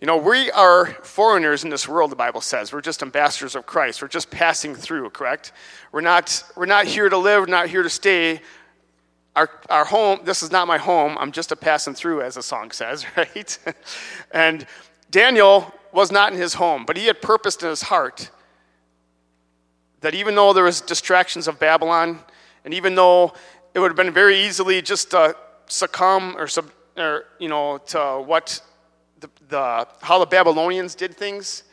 You 0.00 0.06
know, 0.06 0.16
we 0.16 0.50
are 0.52 0.86
foreigners 0.86 1.64
in 1.64 1.70
this 1.70 1.88
world, 1.88 2.10
the 2.12 2.16
Bible 2.16 2.40
says. 2.40 2.72
We're 2.72 2.80
just 2.80 3.02
ambassadors 3.02 3.54
of 3.54 3.66
Christ. 3.66 4.02
We're 4.02 4.08
just 4.08 4.30
passing 4.30 4.74
through, 4.74 5.10
correct? 5.10 5.52
We're 5.92 6.00
not, 6.00 6.44
we're 6.56 6.66
not 6.66 6.86
here 6.86 7.08
to 7.08 7.16
live, 7.16 7.48
not 7.48 7.68
here 7.68 7.82
to 7.82 7.90
stay. 7.90 8.40
Our, 9.34 9.50
our 9.68 9.84
home, 9.84 10.20
this 10.24 10.42
is 10.42 10.52
not 10.52 10.68
my 10.68 10.78
home. 10.78 11.16
I'm 11.18 11.32
just 11.32 11.52
a 11.52 11.56
passing 11.56 11.94
through, 11.94 12.22
as 12.22 12.34
the 12.34 12.42
song 12.42 12.70
says, 12.70 13.06
right? 13.16 13.58
and 14.30 14.66
Daniel 15.10 15.72
was 15.92 16.12
not 16.12 16.32
in 16.32 16.38
his 16.38 16.54
home, 16.54 16.84
but 16.84 16.96
he 16.96 17.06
had 17.06 17.22
purposed 17.22 17.62
in 17.62 17.68
his 17.68 17.82
heart 17.82 18.30
that 20.02 20.14
even 20.14 20.34
though 20.34 20.52
there 20.52 20.64
was 20.64 20.80
distractions 20.80 21.48
of 21.48 21.58
Babylon, 21.58 22.20
and 22.64 22.74
even 22.74 22.94
though 22.94 23.32
it 23.74 23.78
would 23.78 23.88
have 23.88 23.96
been 23.96 24.12
very 24.12 24.40
easily 24.40 24.80
just 24.80 25.10
to 25.10 25.36
succumb 25.66 26.36
or, 26.36 26.46
sub, 26.46 26.70
or 26.96 27.24
you 27.38 27.48
know, 27.48 27.78
to 27.78 28.22
what 28.24 28.60
the, 29.20 29.28
the, 29.48 29.88
how 30.02 30.18
the 30.18 30.26
Babylonians 30.26 30.94
did 30.94 31.16
things, 31.16 31.64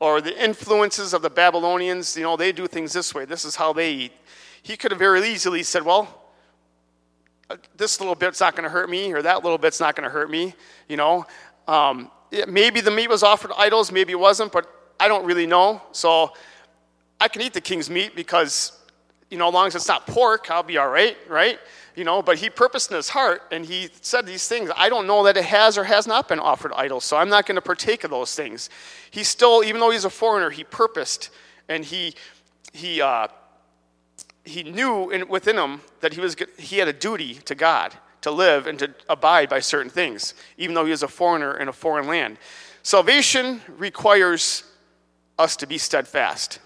or 0.00 0.20
the 0.20 0.42
influences 0.42 1.12
of 1.12 1.20
the 1.22 1.30
Babylonians, 1.30 2.16
you 2.16 2.22
know, 2.22 2.36
they 2.36 2.52
do 2.52 2.66
things 2.66 2.92
this 2.92 3.14
way. 3.14 3.26
This 3.26 3.44
is 3.44 3.54
how 3.54 3.72
they 3.72 3.92
eat. 3.92 4.12
He 4.62 4.76
could 4.76 4.90
have 4.92 4.98
very 4.98 5.26
easily 5.28 5.62
said, 5.62 5.84
well, 5.84 6.22
uh, 7.50 7.56
this 7.76 8.00
little 8.00 8.14
bit's 8.14 8.40
not 8.40 8.54
going 8.56 8.64
to 8.64 8.70
hurt 8.70 8.88
me, 8.88 9.12
or 9.12 9.22
that 9.22 9.42
little 9.42 9.58
bit's 9.58 9.80
not 9.80 9.96
going 9.96 10.04
to 10.04 10.10
hurt 10.10 10.30
me, 10.30 10.54
you 10.88 10.96
know. 10.96 11.26
Um, 11.68 12.10
it, 12.30 12.48
maybe 12.48 12.80
the 12.80 12.90
meat 12.90 13.08
was 13.08 13.22
offered 13.22 13.50
idols, 13.58 13.92
maybe 13.92 14.12
it 14.12 14.18
wasn't, 14.20 14.52
but 14.52 14.66
I 14.98 15.08
don't 15.08 15.24
really 15.24 15.46
know. 15.46 15.82
So 15.92 16.32
I 17.20 17.28
can 17.28 17.42
eat 17.42 17.52
the 17.52 17.60
king's 17.60 17.90
meat 17.90 18.16
because 18.16 18.72
you 19.30 19.38
know, 19.38 19.48
as 19.48 19.54
long 19.54 19.66
as 19.68 19.74
it's 19.76 19.88
not 19.88 20.06
pork, 20.06 20.50
I'll 20.50 20.64
be 20.64 20.76
all 20.76 20.88
right, 20.88 21.16
right? 21.28 21.58
You 21.94 22.04
know, 22.04 22.20
but 22.20 22.38
he 22.38 22.50
purposed 22.50 22.90
in 22.90 22.96
his 22.96 23.08
heart 23.08 23.42
and 23.52 23.64
he 23.64 23.88
said 24.00 24.26
these 24.26 24.46
things. 24.48 24.70
I 24.76 24.88
don't 24.88 25.06
know 25.06 25.24
that 25.24 25.36
it 25.36 25.44
has 25.44 25.78
or 25.78 25.84
has 25.84 26.06
not 26.06 26.28
been 26.28 26.40
offered 26.40 26.72
idols, 26.74 27.04
so 27.04 27.16
I'm 27.16 27.28
not 27.28 27.46
going 27.46 27.54
to 27.56 27.62
partake 27.62 28.02
of 28.02 28.10
those 28.10 28.34
things. 28.34 28.68
He 29.10 29.22
still, 29.22 29.62
even 29.62 29.80
though 29.80 29.90
he's 29.90 30.04
a 30.04 30.10
foreigner, 30.10 30.50
he 30.50 30.64
purposed 30.64 31.30
and 31.68 31.84
he, 31.84 32.14
he, 32.72 33.00
uh, 33.00 33.28
he 34.44 34.64
knew 34.64 35.10
in, 35.10 35.28
within 35.28 35.56
him 35.56 35.80
that 36.00 36.12
he, 36.12 36.20
was, 36.20 36.34
he 36.58 36.78
had 36.78 36.88
a 36.88 36.92
duty 36.92 37.34
to 37.34 37.54
God 37.54 37.94
to 38.22 38.32
live 38.32 38.66
and 38.66 38.78
to 38.80 38.92
abide 39.08 39.48
by 39.48 39.60
certain 39.60 39.90
things, 39.90 40.34
even 40.58 40.74
though 40.74 40.84
he 40.84 40.90
was 40.90 41.04
a 41.04 41.08
foreigner 41.08 41.56
in 41.56 41.68
a 41.68 41.72
foreign 41.72 42.06
land. 42.06 42.36
Salvation 42.82 43.60
requires 43.78 44.64
us 45.38 45.56
to 45.56 45.66
be 45.66 45.78
steadfast 45.78 46.58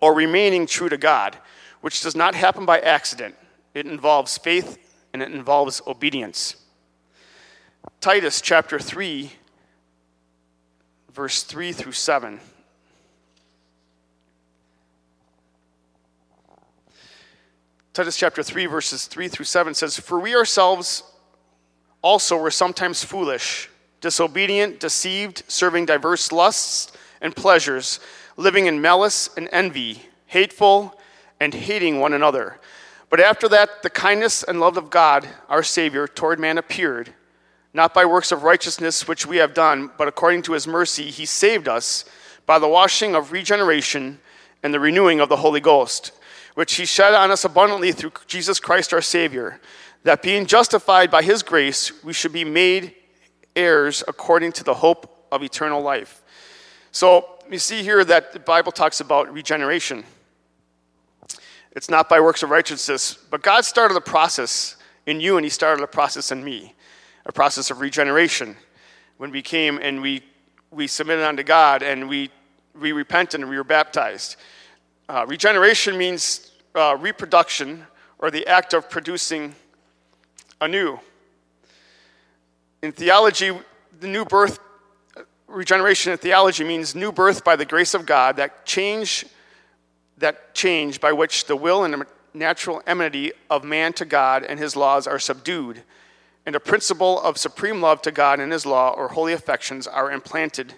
or 0.00 0.14
remaining 0.14 0.66
true 0.66 0.88
to 0.88 0.96
God, 0.96 1.36
which 1.80 2.00
does 2.00 2.16
not 2.16 2.34
happen 2.34 2.64
by 2.64 2.80
accident. 2.80 3.34
It 3.74 3.86
involves 3.86 4.38
faith 4.38 4.78
and 5.12 5.22
it 5.22 5.32
involves 5.32 5.80
obedience. 5.86 6.56
Titus 8.00 8.40
chapter 8.40 8.78
3, 8.78 9.32
verse 11.12 11.42
3 11.42 11.72
through 11.72 11.92
7. 11.92 12.40
Titus 17.94 18.16
chapter 18.16 18.42
3, 18.42 18.66
verses 18.66 19.06
3 19.06 19.28
through 19.28 19.44
7 19.44 19.72
says, 19.72 19.96
For 19.96 20.18
we 20.18 20.34
ourselves 20.34 21.04
also 22.02 22.36
were 22.36 22.50
sometimes 22.50 23.04
foolish, 23.04 23.70
disobedient, 24.00 24.80
deceived, 24.80 25.44
serving 25.46 25.86
diverse 25.86 26.32
lusts 26.32 26.90
and 27.20 27.34
pleasures 27.36 28.00
living 28.36 28.66
in 28.66 28.80
malice 28.80 29.28
and 29.36 29.48
envy, 29.52 30.02
hateful 30.26 30.98
and 31.40 31.54
hating 31.54 32.00
one 32.00 32.12
another. 32.12 32.58
But 33.10 33.20
after 33.20 33.48
that, 33.50 33.82
the 33.82 33.90
kindness 33.90 34.42
and 34.42 34.60
love 34.60 34.76
of 34.76 34.90
God, 34.90 35.28
our 35.48 35.62
Savior, 35.62 36.08
toward 36.08 36.40
man 36.40 36.58
appeared, 36.58 37.14
not 37.72 37.94
by 37.94 38.04
works 38.04 38.32
of 38.32 38.42
righteousness 38.42 39.06
which 39.06 39.26
we 39.26 39.36
have 39.36 39.54
done, 39.54 39.90
but 39.98 40.08
according 40.08 40.42
to 40.42 40.52
his 40.52 40.66
mercy, 40.66 41.10
he 41.10 41.26
saved 41.26 41.68
us 41.68 42.04
by 42.46 42.58
the 42.58 42.68
washing 42.68 43.14
of 43.14 43.32
regeneration 43.32 44.18
and 44.62 44.72
the 44.72 44.80
renewing 44.80 45.20
of 45.20 45.28
the 45.28 45.36
Holy 45.36 45.60
Ghost, 45.60 46.12
which 46.54 46.74
he 46.74 46.86
shed 46.86 47.14
on 47.14 47.30
us 47.30 47.44
abundantly 47.44 47.92
through 47.92 48.12
Jesus 48.26 48.60
Christ 48.60 48.92
our 48.92 49.02
Savior, 49.02 49.60
that 50.04 50.22
being 50.22 50.46
justified 50.46 51.10
by 51.10 51.22
his 51.22 51.42
grace, 51.42 51.92
we 52.04 52.12
should 52.12 52.32
be 52.32 52.44
made 52.44 52.94
heirs 53.56 54.02
according 54.06 54.52
to 54.52 54.64
the 54.64 54.74
hope 54.74 55.26
of 55.30 55.42
eternal 55.42 55.82
life. 55.82 56.22
So 56.92 57.33
you 57.54 57.58
see 57.60 57.84
here 57.84 58.04
that 58.04 58.32
the 58.32 58.40
Bible 58.40 58.72
talks 58.72 58.98
about 58.98 59.32
regeneration. 59.32 60.02
It's 61.70 61.88
not 61.88 62.08
by 62.08 62.18
works 62.18 62.42
of 62.42 62.50
righteousness, 62.50 63.16
but 63.30 63.42
God 63.42 63.64
started 63.64 63.94
the 63.94 64.00
process 64.00 64.76
in 65.06 65.20
you, 65.20 65.36
and 65.36 65.46
He 65.46 65.50
started 65.50 65.80
a 65.84 65.86
process 65.86 66.32
in 66.32 66.42
me, 66.42 66.74
a 67.26 67.32
process 67.32 67.70
of 67.70 67.80
regeneration. 67.80 68.56
When 69.18 69.30
we 69.30 69.40
came 69.40 69.78
and 69.80 70.02
we, 70.02 70.22
we 70.72 70.88
submitted 70.88 71.24
unto 71.24 71.44
God 71.44 71.84
and 71.84 72.08
we, 72.08 72.28
we 72.78 72.90
repented 72.90 73.40
and 73.40 73.48
we 73.48 73.56
were 73.56 73.62
baptized. 73.62 74.34
Uh, 75.08 75.24
regeneration 75.28 75.96
means 75.96 76.50
uh, 76.74 76.96
reproduction 76.98 77.86
or 78.18 78.32
the 78.32 78.44
act 78.48 78.74
of 78.74 78.90
producing 78.90 79.54
anew. 80.60 80.98
In 82.82 82.90
theology, 82.90 83.52
the 84.00 84.08
new 84.08 84.24
birth, 84.24 84.58
regeneration 85.54 86.12
in 86.12 86.18
theology 86.18 86.64
means 86.64 86.94
new 86.94 87.12
birth 87.12 87.44
by 87.44 87.56
the 87.56 87.64
grace 87.64 87.94
of 87.94 88.06
God, 88.06 88.36
that 88.36 88.66
change, 88.66 89.24
that 90.18 90.54
change 90.54 91.00
by 91.00 91.12
which 91.12 91.46
the 91.46 91.56
will 91.56 91.84
and 91.84 92.04
natural 92.34 92.82
enmity 92.86 93.32
of 93.48 93.64
man 93.64 93.92
to 93.94 94.04
God 94.04 94.44
and 94.44 94.58
his 94.58 94.76
laws 94.76 95.06
are 95.06 95.18
subdued, 95.18 95.82
and 96.44 96.54
a 96.54 96.60
principle 96.60 97.20
of 97.22 97.38
supreme 97.38 97.80
love 97.80 98.02
to 98.02 98.10
God 98.10 98.40
and 98.40 98.52
his 98.52 98.66
law 98.66 98.90
or 98.90 99.08
holy 99.08 99.32
affections 99.32 99.86
are 99.86 100.10
implanted 100.10 100.74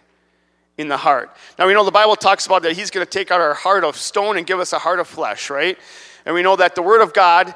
in 0.78 0.88
the 0.88 0.99
heart. 0.99 1.35
Now 1.59 1.66
we 1.66 1.73
know 1.73 1.85
the 1.85 1.90
Bible 1.90 2.16
talks 2.16 2.47
about 2.47 2.62
that 2.62 2.76
he's 2.76 2.90
going 2.90 3.04
to 3.04 3.11
take 3.11 3.30
out 3.30 3.40
our 3.40 3.54
heart 3.54 3.83
of 3.83 3.97
stone 3.97 4.37
and 4.37 4.47
give 4.47 4.61
us 4.61 4.73
a 4.73 4.78
heart 4.78 5.00
of 5.00 5.09
flesh, 5.09 5.49
right? 5.49 5.78
And 6.26 6.35
we 6.35 6.42
know 6.42 6.56
that 6.56 6.75
the 6.75 6.83
word 6.83 7.00
of 7.00 7.14
God 7.14 7.54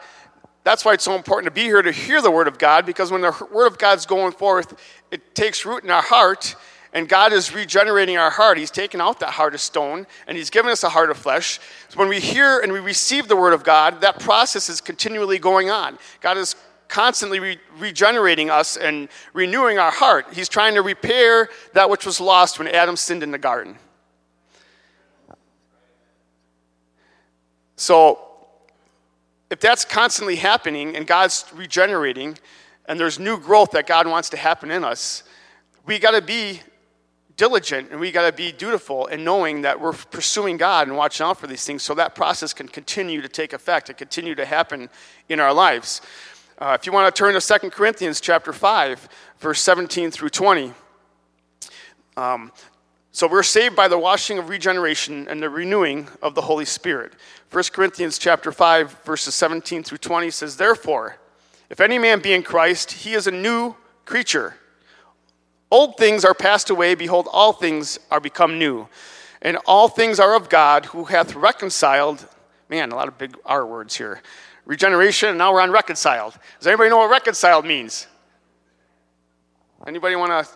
that's 0.62 0.84
why 0.84 0.92
it's 0.92 1.04
so 1.04 1.14
important 1.14 1.46
to 1.46 1.58
be 1.58 1.62
here 1.62 1.80
to 1.80 1.92
hear 1.92 2.20
the 2.20 2.30
Word 2.30 2.46
of 2.46 2.58
God, 2.58 2.84
because 2.84 3.10
when 3.10 3.22
the 3.22 3.48
Word 3.50 3.66
of 3.66 3.78
God's 3.78 4.04
going 4.04 4.32
forth, 4.32 4.78
it 5.10 5.34
takes 5.34 5.64
root 5.64 5.84
in 5.84 5.90
our 5.90 6.02
heart, 6.02 6.54
and 6.92 7.09
God 7.09 7.32
is 7.32 7.54
regenerating 7.54 8.16
our 8.16 8.30
heart. 8.30 8.59
He's 8.59 8.70
taken 8.70 9.00
out 9.00 9.20
that 9.20 9.30
heart 9.30 9.54
of 9.54 9.61
stone, 9.61 10.06
and 10.26 10.37
He's 10.37 10.50
given 10.50 10.70
us 10.70 10.82
a 10.82 10.88
heart 10.88 11.11
of 11.11 11.16
flesh. 11.16 11.61
So 11.88 11.99
when 11.99 12.09
we 12.09 12.20
hear 12.20 12.61
and 12.61 12.73
we 12.73 12.80
receive 12.80 13.28
the 13.28 13.37
Word 13.37 13.52
of 13.52 13.62
God, 13.62 14.00
that 14.00 14.18
process 14.18 14.68
is 14.68 14.80
continually 14.80 15.38
going 15.38 15.70
on. 15.70 15.99
God 16.20 16.37
is 16.37 16.56
constantly 16.88 17.38
re- 17.38 17.59
regenerating 17.78 18.50
us 18.50 18.76
and 18.76 19.09
renewing 19.32 19.78
our 19.78 19.92
heart. 19.92 20.26
He's 20.32 20.49
trying 20.49 20.75
to 20.75 20.82
repair 20.82 21.49
that 21.75 21.88
which 21.88 22.04
was 22.04 22.20
lost 22.20 22.59
when 22.59 22.66
Adam 22.66 22.97
sinned 22.97 23.23
in 23.23 23.30
the 23.30 23.38
garden. 23.38 23.78
So, 27.76 28.18
if 29.49 29.61
that's 29.61 29.85
constantly 29.85 30.37
happening 30.37 30.97
and 30.97 31.06
God's 31.06 31.44
regenerating 31.54 32.37
and 32.87 32.99
there's 32.99 33.18
new 33.18 33.38
growth 33.38 33.70
that 33.70 33.87
God 33.87 34.06
wants 34.06 34.28
to 34.30 34.37
happen 34.37 34.70
in 34.70 34.85
us, 34.85 35.23
we 35.87 35.99
got 35.99 36.12
to 36.12 36.23
be 36.23 36.61
diligent 37.40 37.90
and 37.90 37.99
we 37.99 38.12
got 38.12 38.26
to 38.26 38.37
be 38.37 38.52
dutiful 38.52 39.06
in 39.06 39.25
knowing 39.25 39.62
that 39.62 39.80
we're 39.80 39.94
pursuing 39.94 40.59
God 40.59 40.88
and 40.88 40.94
watching 40.94 41.25
out 41.25 41.38
for 41.38 41.47
these 41.47 41.64
things 41.64 41.82
so 41.82 41.94
that 41.94 42.14
process 42.14 42.52
can 42.52 42.68
continue 42.68 43.23
to 43.23 43.28
take 43.28 43.54
effect 43.54 43.88
and 43.88 43.97
continue 43.97 44.35
to 44.35 44.44
happen 44.44 44.90
in 45.30 45.40
our 45.40 45.54
lives. 45.54 46.02
Uh, 46.59 46.76
if 46.78 46.85
you 46.85 46.92
want 46.92 47.12
to 47.12 47.18
turn 47.18 47.32
to 47.32 47.59
2 47.59 47.70
Corinthians 47.70 48.20
chapter 48.20 48.52
5, 48.52 49.09
verse 49.38 49.59
17 49.62 50.11
through 50.11 50.28
20. 50.28 50.75
Um, 52.18 52.52
so 53.11 53.26
we're 53.26 53.42
saved 53.42 53.75
by 53.75 53.88
the 53.88 53.99
washing 53.99 54.38
of 54.38 54.50
regeneration 54.50 55.26
and 55.26 55.42
the 55.42 55.49
renewing 55.49 56.09
of 56.20 56.35
the 56.35 56.42
Holy 56.42 56.66
Spirit. 56.66 57.14
1 57.50 57.64
Corinthians 57.73 58.18
chapter 58.18 58.52
5 58.52 59.02
verses 59.04 59.35
17 59.35 59.82
through 59.82 59.97
20 59.97 60.30
says, 60.30 60.59
"Therefore, 60.59 61.16
if 61.70 61.80
any 61.80 61.99
man 61.99 62.20
be 62.20 62.35
in 62.35 62.42
Christ, 62.42 62.92
he 62.92 63.14
is 63.14 63.26
a 63.26 63.30
new 63.30 63.76
creature. 64.04 64.59
Old 65.70 65.96
things 65.96 66.24
are 66.24 66.34
passed 66.34 66.70
away; 66.70 66.94
behold, 66.94 67.28
all 67.30 67.52
things 67.52 67.98
are 68.10 68.20
become 68.20 68.58
new. 68.58 68.88
And 69.42 69.56
all 69.66 69.88
things 69.88 70.20
are 70.20 70.34
of 70.34 70.48
God, 70.48 70.86
who 70.86 71.04
hath 71.04 71.34
reconciled." 71.34 72.26
Man, 72.68 72.92
a 72.92 72.94
lot 72.96 73.08
of 73.08 73.18
big 73.18 73.36
R 73.44 73.66
words 73.66 73.96
here. 73.96 74.22
Regeneration, 74.64 75.30
and 75.30 75.38
now 75.38 75.52
we're 75.52 75.60
on 75.60 75.70
reconciled. 75.70 76.38
Does 76.58 76.66
anybody 76.66 76.90
know 76.90 76.98
what 76.98 77.10
reconciled 77.10 77.64
means? 77.64 78.06
Anybody 79.86 80.14
want 80.14 80.30
to 80.30 80.52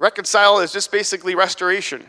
Reconcile 0.00 0.60
is 0.60 0.72
just 0.72 0.90
basically 0.90 1.34
restoration. 1.34 2.06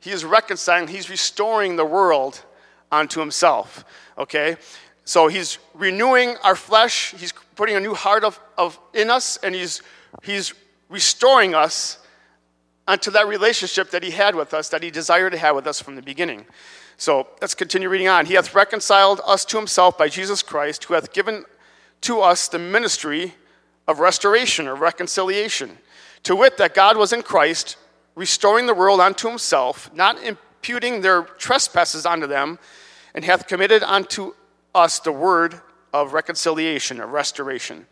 He 0.00 0.10
is 0.10 0.24
reconciling, 0.24 0.88
he's 0.88 1.10
restoring 1.10 1.76
the 1.76 1.84
world 1.84 2.42
unto 2.90 3.20
himself. 3.20 3.84
Okay? 4.16 4.56
So 5.04 5.28
he's 5.28 5.58
renewing 5.74 6.36
our 6.42 6.56
flesh, 6.56 7.14
he's 7.18 7.32
putting 7.56 7.76
a 7.76 7.80
new 7.80 7.92
heart 7.92 8.24
of, 8.24 8.40
of 8.56 8.80
in 8.94 9.10
us, 9.10 9.36
and 9.42 9.54
he's 9.54 9.82
he's 10.22 10.54
restoring 10.88 11.54
us 11.54 11.98
unto 12.86 13.10
that 13.10 13.26
relationship 13.26 13.90
that 13.90 14.02
he 14.02 14.10
had 14.10 14.34
with 14.34 14.52
us, 14.52 14.68
that 14.68 14.82
he 14.82 14.90
desired 14.90 15.30
to 15.30 15.38
have 15.38 15.56
with 15.56 15.66
us 15.66 15.80
from 15.80 15.96
the 15.96 16.02
beginning. 16.02 16.44
So 16.96 17.26
let's 17.40 17.54
continue 17.54 17.88
reading 17.88 18.08
on. 18.08 18.26
He 18.26 18.34
hath 18.34 18.54
reconciled 18.54 19.20
us 19.26 19.44
to 19.46 19.56
himself 19.56 19.98
by 19.98 20.08
Jesus 20.08 20.42
Christ, 20.42 20.84
who 20.84 20.94
hath 20.94 21.12
given 21.12 21.44
to 22.02 22.20
us 22.20 22.48
the 22.48 22.58
ministry 22.58 23.34
of 23.88 23.98
restoration 23.98 24.68
or 24.68 24.74
reconciliation 24.74 25.78
to 26.22 26.36
wit, 26.36 26.56
that 26.58 26.74
God 26.74 26.96
was 26.96 27.12
in 27.12 27.22
Christ, 27.22 27.76
restoring 28.14 28.66
the 28.66 28.74
world 28.74 29.00
unto 29.00 29.28
himself, 29.28 29.90
not 29.94 30.22
imputing 30.22 31.00
their 31.00 31.22
trespasses 31.22 32.06
unto 32.06 32.26
them, 32.26 32.58
and 33.14 33.24
hath 33.24 33.46
committed 33.46 33.82
unto 33.82 34.34
us 34.74 34.98
the 34.98 35.12
word 35.12 35.60
of 35.92 36.12
reconciliation, 36.12 37.00
of 37.00 37.10
restoration. 37.10 37.86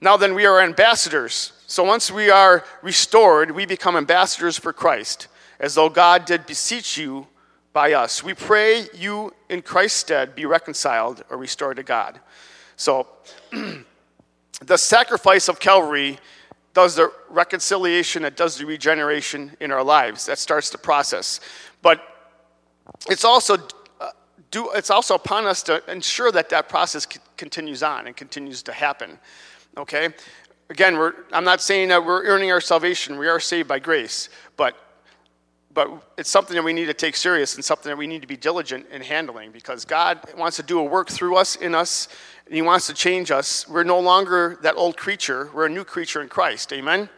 Now 0.00 0.16
then, 0.16 0.34
we 0.34 0.46
are 0.46 0.60
ambassadors. 0.60 1.52
So 1.72 1.84
once 1.84 2.10
we 2.10 2.28
are 2.28 2.66
restored, 2.82 3.52
we 3.52 3.64
become 3.64 3.96
ambassadors 3.96 4.58
for 4.58 4.74
Christ, 4.74 5.28
as 5.58 5.74
though 5.74 5.88
God 5.88 6.26
did 6.26 6.44
beseech 6.44 6.98
you 6.98 7.28
by 7.72 7.94
us. 7.94 8.22
We 8.22 8.34
pray 8.34 8.88
you 8.92 9.32
in 9.48 9.62
Christ's 9.62 10.00
stead 10.00 10.34
be 10.34 10.44
reconciled 10.44 11.24
or 11.30 11.38
restored 11.38 11.78
to 11.78 11.82
God. 11.82 12.20
So, 12.76 13.06
the 14.60 14.76
sacrifice 14.76 15.48
of 15.48 15.60
Calvary 15.60 16.18
does 16.74 16.96
the 16.96 17.10
reconciliation, 17.30 18.26
it 18.26 18.36
does 18.36 18.58
the 18.58 18.66
regeneration 18.66 19.56
in 19.58 19.72
our 19.72 19.82
lives. 19.82 20.26
That 20.26 20.36
starts 20.36 20.68
the 20.68 20.76
process. 20.76 21.40
But 21.80 22.02
it's 23.08 23.24
also 23.24 23.56
uh, 23.98 24.10
do, 24.50 24.70
it's 24.72 24.90
also 24.90 25.14
upon 25.14 25.46
us 25.46 25.62
to 25.62 25.82
ensure 25.90 26.30
that 26.32 26.50
that 26.50 26.68
process 26.68 27.06
c- 27.10 27.18
continues 27.38 27.82
on 27.82 28.08
and 28.08 28.14
continues 28.14 28.62
to 28.64 28.72
happen. 28.74 29.18
Okay? 29.76 30.10
Again, 30.72 31.12
I'm 31.34 31.44
not 31.44 31.60
saying 31.60 31.88
that 31.88 32.02
we're 32.02 32.24
earning 32.24 32.50
our 32.50 32.62
salvation. 32.62 33.18
We 33.18 33.28
are 33.28 33.38
saved 33.38 33.68
by 33.68 33.78
grace. 33.78 34.30
But 34.56 34.74
but 35.74 35.90
it's 36.16 36.30
something 36.30 36.54
that 36.56 36.62
we 36.62 36.72
need 36.72 36.86
to 36.86 36.94
take 36.94 37.14
serious 37.14 37.54
and 37.56 37.62
something 37.62 37.90
that 37.90 37.96
we 37.96 38.06
need 38.06 38.22
to 38.22 38.26
be 38.28 38.38
diligent 38.38 38.86
in 38.90 39.02
handling 39.02 39.52
because 39.52 39.84
God 39.84 40.18
wants 40.34 40.56
to 40.56 40.62
do 40.62 40.78
a 40.78 40.82
work 40.82 41.10
through 41.10 41.36
us, 41.36 41.56
in 41.56 41.74
us, 41.74 42.08
and 42.46 42.54
He 42.54 42.62
wants 42.62 42.86
to 42.86 42.94
change 42.94 43.30
us. 43.30 43.68
We're 43.68 43.82
no 43.82 44.00
longer 44.00 44.58
that 44.62 44.74
old 44.76 44.96
creature, 44.96 45.50
we're 45.52 45.66
a 45.66 45.70
new 45.70 45.84
creature 45.84 46.22
in 46.22 46.30
Christ. 46.30 46.72
Amen? 46.72 47.10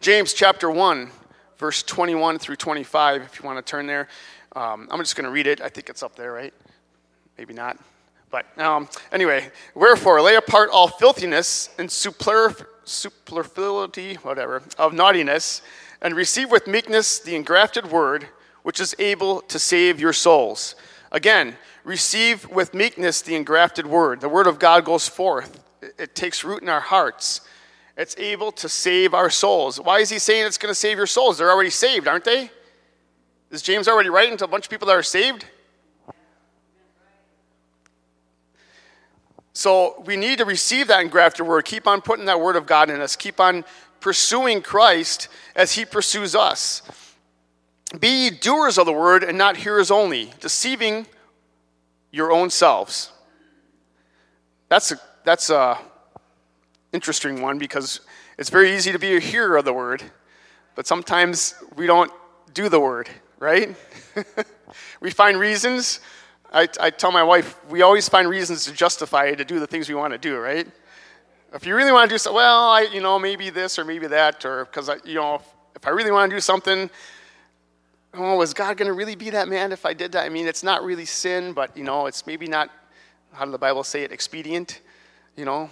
James 0.00 0.32
chapter 0.32 0.70
1, 0.70 1.10
verse 1.58 1.82
21 1.82 2.38
through 2.38 2.56
25, 2.56 3.22
if 3.22 3.38
you 3.38 3.44
want 3.44 3.58
to 3.58 3.70
turn 3.70 3.86
there. 3.86 4.08
Um, 4.56 4.88
I'm 4.90 5.00
just 5.00 5.16
going 5.16 5.26
to 5.26 5.30
read 5.30 5.46
it. 5.46 5.60
I 5.60 5.68
think 5.68 5.90
it's 5.90 6.02
up 6.02 6.16
there, 6.16 6.32
right? 6.32 6.54
Maybe 7.36 7.52
not. 7.52 7.78
But 8.30 8.46
um, 8.58 8.88
anyway, 9.12 9.50
wherefore 9.74 10.22
lay 10.22 10.36
apart 10.36 10.70
all 10.72 10.88
filthiness 10.88 11.70
and 11.78 11.90
superfluity, 11.90 14.14
whatever, 14.14 14.62
of 14.78 14.92
naughtiness 14.92 15.62
and 16.02 16.14
receive 16.14 16.50
with 16.50 16.66
meekness 16.66 17.18
the 17.18 17.36
engrafted 17.36 17.90
word, 17.90 18.28
which 18.62 18.80
is 18.80 18.94
able 18.98 19.40
to 19.42 19.58
save 19.58 20.00
your 20.00 20.12
souls. 20.12 20.74
Again, 21.12 21.56
receive 21.84 22.48
with 22.50 22.74
meekness 22.74 23.22
the 23.22 23.34
engrafted 23.34 23.86
word. 23.86 24.20
The 24.20 24.28
word 24.28 24.46
of 24.46 24.58
God 24.58 24.84
goes 24.84 25.08
forth, 25.08 25.62
it 25.98 26.14
takes 26.14 26.44
root 26.44 26.62
in 26.62 26.68
our 26.68 26.80
hearts. 26.80 27.42
It's 27.96 28.16
able 28.16 28.52
to 28.52 28.68
save 28.68 29.12
our 29.12 29.28
souls. 29.28 29.78
Why 29.78 29.98
is 29.98 30.08
he 30.08 30.18
saying 30.18 30.46
it's 30.46 30.56
going 30.56 30.70
to 30.70 30.78
save 30.78 30.96
your 30.96 31.06
souls? 31.06 31.36
They're 31.36 31.50
already 31.50 31.70
saved, 31.70 32.08
aren't 32.08 32.24
they? 32.24 32.50
Is 33.50 33.60
James 33.60 33.88
already 33.88 34.08
writing 34.08 34.38
to 34.38 34.44
a 34.44 34.48
bunch 34.48 34.64
of 34.64 34.70
people 34.70 34.86
that 34.86 34.96
are 34.96 35.02
saved? 35.02 35.44
So 39.52 40.02
we 40.06 40.16
need 40.16 40.38
to 40.38 40.44
receive 40.44 40.88
that 40.88 41.00
engrafted 41.00 41.46
word. 41.46 41.64
Keep 41.64 41.86
on 41.86 42.00
putting 42.00 42.26
that 42.26 42.40
word 42.40 42.56
of 42.56 42.66
God 42.66 42.90
in 42.90 43.00
us. 43.00 43.16
Keep 43.16 43.40
on 43.40 43.64
pursuing 44.00 44.62
Christ 44.62 45.28
as 45.54 45.72
he 45.72 45.84
pursues 45.84 46.34
us. 46.34 46.82
Be 47.98 48.24
ye 48.24 48.30
doers 48.30 48.78
of 48.78 48.86
the 48.86 48.92
word 48.92 49.24
and 49.24 49.36
not 49.36 49.56
hearers 49.56 49.90
only, 49.90 50.32
deceiving 50.40 51.06
your 52.12 52.30
own 52.30 52.50
selves. 52.50 53.10
That's 54.68 54.92
a, 54.92 55.00
that's 55.24 55.50
a 55.50 55.78
interesting 56.92 57.42
one 57.42 57.58
because 57.58 58.00
it's 58.38 58.50
very 58.50 58.74
easy 58.74 58.92
to 58.92 58.98
be 58.98 59.16
a 59.16 59.20
hearer 59.20 59.56
of 59.56 59.64
the 59.64 59.72
word, 59.72 60.02
but 60.74 60.86
sometimes 60.86 61.54
we 61.76 61.86
don't 61.86 62.12
do 62.54 62.68
the 62.68 62.80
word, 62.80 63.08
right? 63.38 63.74
we 65.00 65.10
find 65.10 65.38
reasons. 65.38 66.00
I, 66.52 66.68
I 66.80 66.90
tell 66.90 67.12
my 67.12 67.22
wife, 67.22 67.56
we 67.68 67.82
always 67.82 68.08
find 68.08 68.28
reasons 68.28 68.64
to 68.64 68.72
justify 68.72 69.34
to 69.34 69.44
do 69.44 69.60
the 69.60 69.66
things 69.66 69.88
we 69.88 69.94
want 69.94 70.12
to 70.12 70.18
do, 70.18 70.36
right? 70.38 70.66
If 71.52 71.64
you 71.64 71.74
really 71.74 71.92
want 71.92 72.08
to 72.10 72.14
do 72.14 72.18
so, 72.18 72.32
well, 72.32 72.70
I, 72.70 72.82
you 72.92 73.00
know, 73.00 73.18
maybe 73.18 73.50
this 73.50 73.78
or 73.78 73.84
maybe 73.84 74.06
that, 74.08 74.44
or 74.44 74.64
because 74.64 74.90
you 75.04 75.14
know, 75.14 75.36
if, 75.36 75.42
if 75.76 75.86
I 75.86 75.90
really 75.90 76.10
want 76.10 76.30
to 76.30 76.36
do 76.36 76.40
something, 76.40 76.90
oh, 78.14 78.40
is 78.42 78.52
God 78.52 78.76
going 78.76 78.88
to 78.88 78.92
really 78.92 79.14
be 79.14 79.30
that 79.30 79.48
man 79.48 79.70
if 79.72 79.86
I 79.86 79.94
did 79.94 80.12
that? 80.12 80.24
I 80.24 80.28
mean, 80.28 80.46
it's 80.46 80.62
not 80.62 80.82
really 80.82 81.04
sin, 81.04 81.52
but 81.52 81.76
you 81.76 81.84
know, 81.84 82.06
it's 82.06 82.26
maybe 82.26 82.46
not. 82.46 82.70
How 83.32 83.44
does 83.44 83.52
the 83.52 83.58
Bible 83.58 83.84
say 83.84 84.02
it? 84.02 84.10
Expedient. 84.10 84.80
you 85.36 85.44
know, 85.44 85.70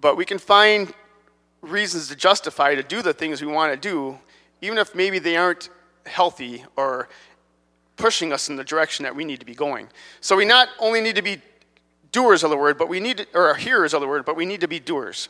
but 0.00 0.16
we 0.16 0.24
can 0.24 0.38
find 0.38 0.92
reasons 1.60 2.08
to 2.08 2.16
justify 2.16 2.74
to 2.74 2.82
do 2.82 3.02
the 3.02 3.12
things 3.12 3.40
we 3.40 3.46
want 3.48 3.72
to 3.72 3.78
do, 3.78 4.18
even 4.60 4.78
if 4.78 4.94
maybe 4.94 5.18
they 5.18 5.36
aren't 5.36 5.70
healthy 6.06 6.64
or 6.76 7.08
pushing 7.98 8.32
us 8.32 8.48
in 8.48 8.56
the 8.56 8.64
direction 8.64 9.02
that 9.02 9.14
we 9.14 9.24
need 9.24 9.40
to 9.40 9.46
be 9.46 9.54
going. 9.54 9.88
So 10.20 10.36
we 10.36 10.44
not 10.44 10.68
only 10.78 11.00
need 11.00 11.16
to 11.16 11.22
be 11.22 11.42
doers 12.12 12.42
of 12.42 12.50
the 12.50 12.56
word, 12.56 12.78
but 12.78 12.88
we 12.88 13.00
need 13.00 13.18
to, 13.18 13.26
or 13.34 13.54
hearers 13.54 13.92
of 13.92 14.00
the 14.00 14.08
word, 14.08 14.24
but 14.24 14.36
we 14.36 14.46
need 14.46 14.60
to 14.62 14.68
be 14.68 14.80
doers. 14.80 15.28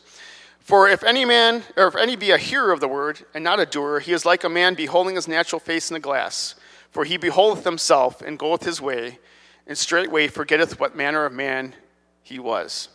For 0.61 0.89
if 0.89 1.03
any 1.03 1.25
man, 1.25 1.63
or 1.77 1.87
if 1.87 1.97
any 1.97 2.15
be 2.15 2.31
a 2.31 2.39
hearer 2.39 2.73
of 2.73 2.81
the 2.81 2.89
word 2.89 3.25
and 3.35 3.43
not 3.43 3.59
a 3.59 3.67
doer, 3.67 4.01
he 4.01 4.13
is 4.13 4.25
like 4.27 4.45
a 4.45 4.49
man 4.49 4.75
beholding 4.75 5.15
his 5.15 5.27
natural 5.27 5.59
face 5.59 5.91
in 5.91 5.97
a 5.97 6.01
glass. 6.01 6.55
For 6.91 7.05
he 7.05 7.17
beholdeth 7.17 7.65
himself 7.65 8.23
and 8.23 8.39
goeth 8.39 8.65
his 8.65 8.81
way, 8.81 9.19
and 9.67 9.77
straightway 9.77 10.29
forgetteth 10.29 10.79
what 10.79 10.95
manner 10.95 11.25
of 11.25 11.33
man 11.33 11.75
he 12.23 12.39
was. 12.39 12.89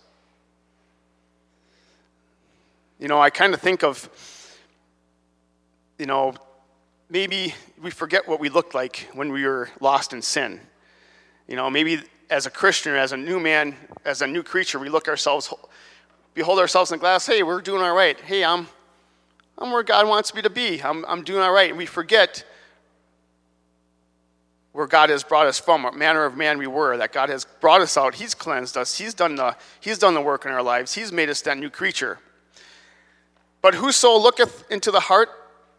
You 2.99 3.07
know, 3.07 3.19
I 3.19 3.31
kind 3.31 3.53
of 3.53 3.59
think 3.59 3.83
of, 3.83 4.07
you 5.97 6.05
know, 6.05 6.35
maybe 7.13 7.53
we 7.79 7.91
forget 7.91 8.27
what 8.27 8.39
we 8.39 8.49
looked 8.49 8.73
like 8.73 9.07
when 9.13 9.31
we 9.31 9.45
were 9.45 9.69
lost 9.79 10.13
in 10.13 10.21
sin. 10.21 10.59
You 11.47 11.55
know, 11.55 11.69
maybe 11.69 12.01
as 12.29 12.47
a 12.47 12.49
Christian, 12.49 12.95
as 12.95 13.11
a 13.11 13.17
new 13.17 13.39
man, 13.39 13.75
as 14.03 14.23
a 14.23 14.27
new 14.27 14.41
creature, 14.41 14.79
we 14.79 14.89
look 14.89 15.07
ourselves, 15.07 15.53
behold 16.33 16.57
ourselves 16.57 16.91
in 16.91 16.97
the 16.97 17.01
glass. 17.01 17.27
Hey, 17.27 17.43
we're 17.43 17.61
doing 17.61 17.83
all 17.83 17.95
right. 17.95 18.19
Hey, 18.19 18.43
I'm, 18.43 18.67
I'm 19.59 19.71
where 19.71 19.83
God 19.83 20.07
wants 20.07 20.33
me 20.33 20.41
to 20.41 20.49
be. 20.49 20.81
I'm, 20.81 21.05
I'm 21.05 21.23
doing 21.23 21.43
all 21.43 21.53
right. 21.53 21.69
And 21.69 21.77
we 21.77 21.85
forget 21.85 22.43
where 24.71 24.87
God 24.87 25.11
has 25.11 25.23
brought 25.23 25.45
us 25.45 25.59
from, 25.59 25.83
what 25.83 25.93
manner 25.93 26.25
of 26.25 26.35
man 26.35 26.57
we 26.57 26.65
were, 26.65 26.97
that 26.97 27.13
God 27.13 27.29
has 27.29 27.45
brought 27.61 27.81
us 27.81 27.95
out. 27.95 28.15
He's 28.15 28.33
cleansed 28.33 28.75
us. 28.75 28.97
He's 28.97 29.13
done 29.13 29.35
the, 29.35 29.55
he's 29.79 29.99
done 29.99 30.15
the 30.15 30.21
work 30.21 30.45
in 30.45 30.51
our 30.51 30.63
lives. 30.63 30.95
He's 30.95 31.11
made 31.11 31.29
us 31.29 31.41
that 31.41 31.59
new 31.59 31.69
creature. 31.69 32.17
But 33.61 33.75
whoso 33.75 34.17
looketh 34.17 34.65
into 34.71 34.89
the 34.89 34.99
heart, 34.99 35.29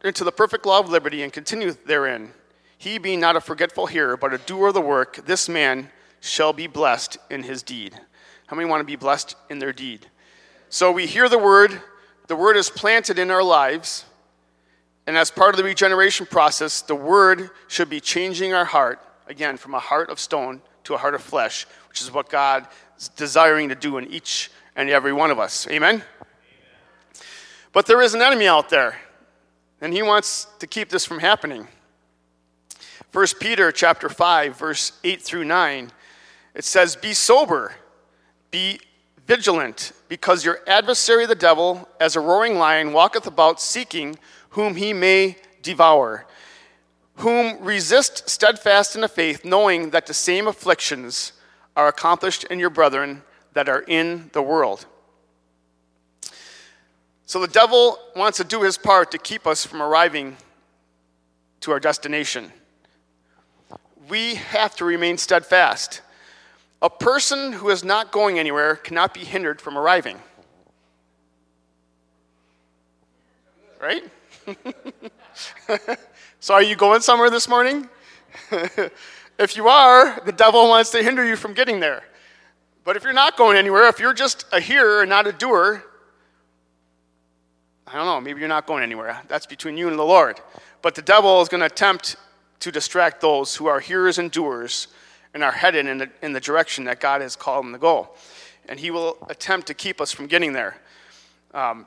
into 0.04 0.22
the 0.22 0.32
perfect 0.32 0.66
law 0.66 0.78
of 0.78 0.88
liberty, 0.88 1.22
and 1.22 1.32
continue 1.32 1.72
therein, 1.72 2.32
he 2.76 2.98
being 2.98 3.20
not 3.20 3.36
a 3.36 3.40
forgetful 3.40 3.86
hearer, 3.86 4.16
but 4.16 4.34
a 4.34 4.38
doer 4.38 4.68
of 4.68 4.74
the 4.74 4.80
work, 4.80 5.24
this 5.26 5.48
man 5.48 5.90
shall 6.20 6.52
be 6.52 6.66
blessed 6.66 7.16
in 7.30 7.42
his 7.42 7.62
deed. 7.62 7.98
How 8.46 8.56
many 8.56 8.68
want 8.68 8.80
to 8.80 8.84
be 8.84 8.96
blessed 8.96 9.34
in 9.48 9.58
their 9.58 9.72
deed? 9.72 10.06
So 10.68 10.92
we 10.92 11.06
hear 11.06 11.28
the 11.28 11.38
word, 11.38 11.80
the 12.26 12.36
word 12.36 12.56
is 12.56 12.68
planted 12.68 13.18
in 13.18 13.30
our 13.30 13.42
lives, 13.42 14.04
and 15.06 15.16
as 15.16 15.30
part 15.30 15.50
of 15.54 15.56
the 15.56 15.64
regeneration 15.64 16.26
process, 16.26 16.82
the 16.82 16.94
word 16.94 17.50
should 17.68 17.88
be 17.88 18.00
changing 18.00 18.52
our 18.52 18.64
heart, 18.64 19.00
again, 19.26 19.56
from 19.56 19.74
a 19.74 19.78
heart 19.78 20.10
of 20.10 20.18
stone 20.18 20.60
to 20.84 20.94
a 20.94 20.98
heart 20.98 21.14
of 21.14 21.22
flesh, 21.22 21.66
which 21.88 22.02
is 22.02 22.12
what 22.12 22.28
God 22.28 22.66
is 22.98 23.08
desiring 23.08 23.68
to 23.70 23.74
do 23.74 23.98
in 23.98 24.06
each 24.08 24.50
and 24.76 24.90
every 24.90 25.12
one 25.12 25.30
of 25.30 25.38
us. 25.38 25.66
Amen? 25.68 26.02
But 27.72 27.86
there 27.86 28.02
is 28.02 28.14
an 28.14 28.22
enemy 28.22 28.46
out 28.46 28.68
there, 28.68 28.96
and 29.80 29.92
he 29.92 30.02
wants 30.02 30.46
to 30.58 30.66
keep 30.66 30.88
this 30.88 31.04
from 31.04 31.18
happening. 31.18 31.68
1 33.12 33.26
Peter 33.40 33.70
chapter 33.70 34.08
5, 34.08 34.58
verse 34.58 34.92
8 35.04 35.22
through 35.22 35.44
9 35.44 35.92
it 36.54 36.64
says, 36.64 36.96
Be 36.96 37.12
sober, 37.12 37.74
be 38.50 38.80
vigilant, 39.26 39.92
because 40.08 40.44
your 40.44 40.60
adversary 40.66 41.26
the 41.26 41.34
devil, 41.34 41.88
as 42.00 42.14
a 42.14 42.20
roaring 42.20 42.58
lion, 42.58 42.92
walketh 42.92 43.26
about 43.26 43.60
seeking 43.60 44.16
whom 44.50 44.76
he 44.76 44.92
may 44.92 45.36
devour. 45.62 46.26
Whom 47.16 47.58
resist 47.60 48.28
steadfast 48.28 48.94
in 48.94 49.00
the 49.00 49.08
faith, 49.08 49.44
knowing 49.44 49.90
that 49.90 50.06
the 50.06 50.14
same 50.14 50.46
afflictions 50.46 51.32
are 51.76 51.88
accomplished 51.88 52.44
in 52.44 52.60
your 52.60 52.70
brethren 52.70 53.22
that 53.52 53.68
are 53.68 53.82
in 53.82 54.30
the 54.32 54.42
world. 54.42 54.86
So 57.26 57.40
the 57.40 57.48
devil 57.48 57.98
wants 58.14 58.38
to 58.38 58.44
do 58.44 58.62
his 58.62 58.76
part 58.76 59.10
to 59.12 59.18
keep 59.18 59.46
us 59.46 59.64
from 59.64 59.82
arriving 59.82 60.36
to 61.60 61.72
our 61.72 61.80
destination. 61.80 62.52
We 64.08 64.34
have 64.34 64.76
to 64.76 64.84
remain 64.84 65.16
steadfast. 65.16 66.02
A 66.82 66.90
person 66.90 67.54
who 67.54 67.70
is 67.70 67.82
not 67.82 68.12
going 68.12 68.38
anywhere 68.38 68.76
cannot 68.76 69.14
be 69.14 69.20
hindered 69.20 69.60
from 69.60 69.78
arriving. 69.78 70.18
Right? 73.80 74.04
so, 76.40 76.52
are 76.54 76.62
you 76.62 76.76
going 76.76 77.00
somewhere 77.00 77.30
this 77.30 77.48
morning? 77.48 77.88
if 79.38 79.56
you 79.56 79.68
are, 79.68 80.20
the 80.26 80.32
devil 80.32 80.68
wants 80.68 80.90
to 80.90 81.02
hinder 81.02 81.24
you 81.24 81.36
from 81.36 81.54
getting 81.54 81.80
there. 81.80 82.02
But 82.84 82.96
if 82.96 83.04
you're 83.04 83.14
not 83.14 83.38
going 83.38 83.56
anywhere, 83.56 83.88
if 83.88 83.98
you're 83.98 84.12
just 84.12 84.44
a 84.52 84.60
hearer 84.60 85.00
and 85.00 85.08
not 85.08 85.26
a 85.26 85.32
doer, 85.32 85.82
I 87.86 87.94
don't 87.94 88.06
know, 88.06 88.20
maybe 88.20 88.40
you're 88.40 88.48
not 88.48 88.66
going 88.66 88.82
anywhere. 88.82 89.20
That's 89.28 89.46
between 89.46 89.76
you 89.76 89.88
and 89.88 89.98
the 89.98 90.04
Lord. 90.04 90.40
But 90.82 90.94
the 90.94 91.02
devil 91.02 91.40
is 91.42 91.48
going 91.48 91.60
to 91.60 91.66
attempt 91.66 92.16
to 92.60 92.72
distract 92.72 93.20
those 93.20 93.54
who 93.56 93.66
are 93.66 93.80
hearers 93.80 94.18
and 94.18 94.30
doers 94.30 94.88
and 95.34 95.42
are 95.42 95.52
headed 95.52 95.86
in 95.86 95.98
the, 95.98 96.10
in 96.22 96.32
the 96.32 96.40
direction 96.40 96.84
that 96.84 97.00
God 97.00 97.20
has 97.20 97.36
called 97.36 97.64
them 97.64 97.72
to 97.72 97.78
go. 97.78 98.10
And 98.68 98.80
he 98.80 98.90
will 98.90 99.18
attempt 99.28 99.66
to 99.66 99.74
keep 99.74 100.00
us 100.00 100.12
from 100.12 100.26
getting 100.26 100.52
there. 100.52 100.78
Um, 101.52 101.86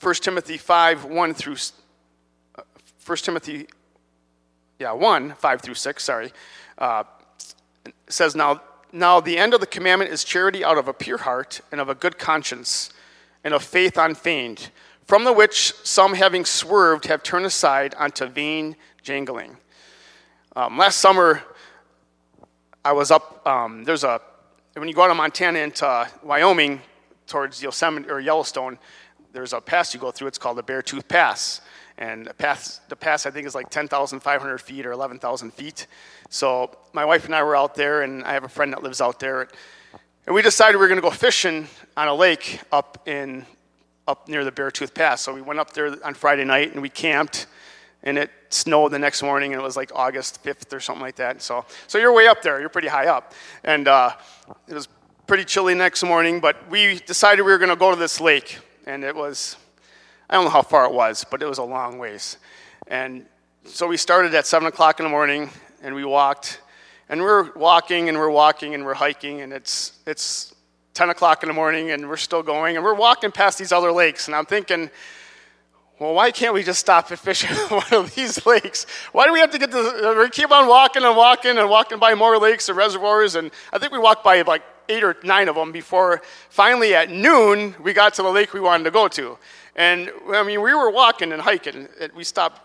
1 0.00 0.14
Timothy 0.16 0.58
5, 0.58 1.04
1 1.04 1.34
through, 1.34 1.56
uh, 2.56 2.62
1 3.06 3.16
Timothy, 3.18 3.66
yeah, 4.78 4.92
1, 4.92 5.34
5 5.34 5.60
through 5.60 5.74
6, 5.74 6.04
sorry, 6.04 6.32
uh, 6.78 7.04
says, 8.08 8.34
now, 8.34 8.60
now 8.92 9.20
the 9.20 9.38
end 9.38 9.54
of 9.54 9.60
the 9.60 9.66
commandment 9.66 10.10
is 10.10 10.24
charity 10.24 10.64
out 10.64 10.76
of 10.76 10.88
a 10.88 10.92
pure 10.92 11.18
heart 11.18 11.60
and 11.70 11.80
of 11.80 11.88
a 11.88 11.94
good 11.94 12.18
conscience 12.18 12.90
and 13.44 13.54
of 13.54 13.62
faith 13.62 13.96
unfeigned, 13.96 14.70
from 15.12 15.24
the 15.24 15.32
which 15.34 15.74
some 15.84 16.14
having 16.14 16.42
swerved 16.42 17.04
have 17.04 17.22
turned 17.22 17.44
aside 17.44 17.94
unto 17.98 18.24
vain 18.24 18.74
jangling. 19.02 19.54
Um, 20.56 20.78
last 20.78 21.00
summer, 21.00 21.42
I 22.82 22.92
was 22.92 23.10
up, 23.10 23.46
um, 23.46 23.84
there's 23.84 24.04
a, 24.04 24.22
when 24.72 24.88
you 24.88 24.94
go 24.94 25.02
out 25.02 25.10
of 25.10 25.18
Montana 25.18 25.58
into 25.58 26.08
Wyoming 26.22 26.80
towards 27.26 27.62
Yosemite 27.62 28.08
or 28.08 28.20
Yellowstone, 28.20 28.78
there's 29.34 29.52
a 29.52 29.60
pass 29.60 29.92
you 29.92 30.00
go 30.00 30.10
through. 30.10 30.28
It's 30.28 30.38
called 30.38 30.56
the 30.56 30.62
Beartooth 30.62 31.06
Pass. 31.08 31.60
And 31.98 32.28
the 32.28 32.32
pass, 32.32 32.80
the 32.88 32.96
pass 32.96 33.26
I 33.26 33.30
think 33.30 33.46
is 33.46 33.54
like 33.54 33.68
10,500 33.68 34.58
feet 34.62 34.86
or 34.86 34.92
11,000 34.92 35.52
feet. 35.52 35.88
So 36.30 36.70
my 36.94 37.04
wife 37.04 37.26
and 37.26 37.34
I 37.34 37.42
were 37.42 37.54
out 37.54 37.74
there, 37.74 38.00
and 38.00 38.24
I 38.24 38.32
have 38.32 38.44
a 38.44 38.48
friend 38.48 38.72
that 38.72 38.82
lives 38.82 39.02
out 39.02 39.20
there. 39.20 39.46
And 40.26 40.34
we 40.34 40.40
decided 40.40 40.78
we 40.78 40.80
were 40.80 40.88
going 40.88 41.02
to 41.02 41.06
go 41.06 41.10
fishing 41.10 41.68
on 41.98 42.08
a 42.08 42.14
lake 42.14 42.60
up 42.72 43.06
in 43.06 43.44
up 44.06 44.28
near 44.28 44.44
the 44.44 44.52
Beartooth 44.52 44.94
Pass. 44.94 45.20
So 45.20 45.34
we 45.34 45.42
went 45.42 45.60
up 45.60 45.72
there 45.72 45.96
on 46.04 46.14
Friday 46.14 46.44
night 46.44 46.72
and 46.72 46.82
we 46.82 46.88
camped 46.88 47.46
and 48.02 48.18
it 48.18 48.30
snowed 48.48 48.92
the 48.92 48.98
next 48.98 49.22
morning, 49.22 49.52
and 49.52 49.60
it 49.60 49.64
was 49.64 49.76
like 49.76 49.92
August 49.94 50.42
5th 50.42 50.72
or 50.72 50.80
something 50.80 51.02
like 51.02 51.16
that. 51.16 51.40
So, 51.40 51.64
so 51.86 51.98
you're 51.98 52.12
way 52.12 52.26
up 52.26 52.42
there. 52.42 52.58
You're 52.60 52.68
pretty 52.68 52.88
high 52.88 53.06
up, 53.06 53.32
and 53.64 53.86
uh, 53.86 54.14
it 54.66 54.74
was 54.74 54.88
pretty 55.26 55.44
chilly 55.44 55.74
next 55.74 56.02
morning. 56.02 56.40
But 56.40 56.68
we 56.68 56.98
decided 56.98 57.42
we 57.42 57.52
were 57.52 57.58
going 57.58 57.70
to 57.70 57.76
go 57.76 57.90
to 57.90 57.96
this 57.96 58.20
lake, 58.20 58.58
and 58.86 59.04
it 59.04 59.14
was 59.14 59.56
I 60.28 60.34
don't 60.34 60.44
know 60.44 60.50
how 60.50 60.62
far 60.62 60.86
it 60.86 60.92
was, 60.92 61.24
but 61.30 61.42
it 61.42 61.46
was 61.46 61.58
a 61.58 61.62
long 61.62 61.98
ways. 61.98 62.38
And 62.86 63.26
so 63.64 63.86
we 63.86 63.96
started 63.96 64.34
at 64.34 64.46
seven 64.46 64.66
o'clock 64.66 64.98
in 64.98 65.04
the 65.04 65.10
morning, 65.10 65.50
and 65.82 65.94
we 65.94 66.04
walked, 66.04 66.60
and 67.08 67.20
we're 67.20 67.52
walking 67.52 68.08
and 68.08 68.18
we're 68.18 68.30
walking 68.30 68.74
and 68.74 68.84
we're 68.84 68.94
hiking, 68.94 69.42
and 69.42 69.52
it's 69.52 70.00
it's 70.06 70.54
10 70.94 71.10
o'clock 71.10 71.42
in 71.42 71.48
the 71.48 71.54
morning, 71.54 71.90
and 71.90 72.08
we're 72.08 72.16
still 72.16 72.42
going, 72.42 72.76
and 72.76 72.84
we're 72.84 72.94
walking 72.94 73.30
past 73.32 73.58
these 73.58 73.72
other 73.72 73.92
lakes, 73.92 74.26
and 74.26 74.36
I'm 74.36 74.46
thinking 74.46 74.90
well, 76.02 76.14
why 76.14 76.32
can't 76.32 76.52
we 76.52 76.64
just 76.64 76.80
stop 76.80 77.10
and 77.10 77.18
fish 77.18 77.44
one 77.70 77.84
of 77.92 78.12
these 78.16 78.44
lakes? 78.44 78.86
Why 79.12 79.26
do 79.26 79.32
we 79.32 79.38
have 79.38 79.52
to 79.52 79.58
get 79.58 79.70
to, 79.70 80.16
we 80.18 80.30
keep 80.30 80.50
on 80.50 80.66
walking 80.66 81.04
and 81.04 81.16
walking 81.16 81.58
and 81.58 81.70
walking 81.70 82.00
by 82.00 82.16
more 82.16 82.38
lakes 82.38 82.68
and 82.68 82.76
reservoirs? 82.76 83.36
And 83.36 83.52
I 83.72 83.78
think 83.78 83.92
we 83.92 84.00
walked 84.00 84.24
by 84.24 84.42
like 84.42 84.62
eight 84.88 85.04
or 85.04 85.16
nine 85.22 85.48
of 85.48 85.54
them 85.54 85.70
before 85.70 86.20
finally 86.48 86.96
at 86.96 87.08
noon 87.08 87.76
we 87.80 87.92
got 87.92 88.14
to 88.14 88.22
the 88.22 88.30
lake 88.30 88.52
we 88.52 88.58
wanted 88.58 88.82
to 88.82 88.90
go 88.90 89.06
to. 89.08 89.38
And 89.76 90.10
I 90.30 90.42
mean, 90.42 90.60
we 90.60 90.74
were 90.74 90.90
walking 90.90 91.32
and 91.32 91.40
hiking. 91.40 91.88
and 92.00 92.12
We 92.14 92.24
stopped 92.24 92.60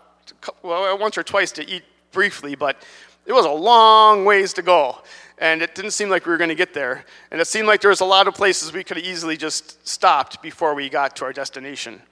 well, 0.64 0.98
once 0.98 1.16
or 1.16 1.22
twice 1.22 1.52
to 1.52 1.70
eat 1.70 1.84
briefly, 2.10 2.56
but 2.56 2.82
it 3.24 3.32
was 3.32 3.46
a 3.46 3.50
long 3.50 4.24
ways 4.24 4.52
to 4.54 4.62
go. 4.62 4.98
And 5.40 5.62
it 5.62 5.74
didn't 5.74 5.92
seem 5.92 6.08
like 6.08 6.26
we 6.26 6.32
were 6.32 6.38
going 6.38 6.48
to 6.48 6.56
get 6.56 6.74
there. 6.74 7.04
And 7.30 7.40
it 7.40 7.46
seemed 7.46 7.68
like 7.68 7.80
there 7.80 7.90
was 7.90 8.00
a 8.00 8.04
lot 8.04 8.26
of 8.26 8.34
places 8.34 8.72
we 8.72 8.82
could 8.82 8.96
have 8.96 9.06
easily 9.06 9.36
just 9.36 9.86
stopped 9.86 10.42
before 10.42 10.74
we 10.74 10.88
got 10.88 11.14
to 11.16 11.24
our 11.24 11.32
destination 11.32 12.02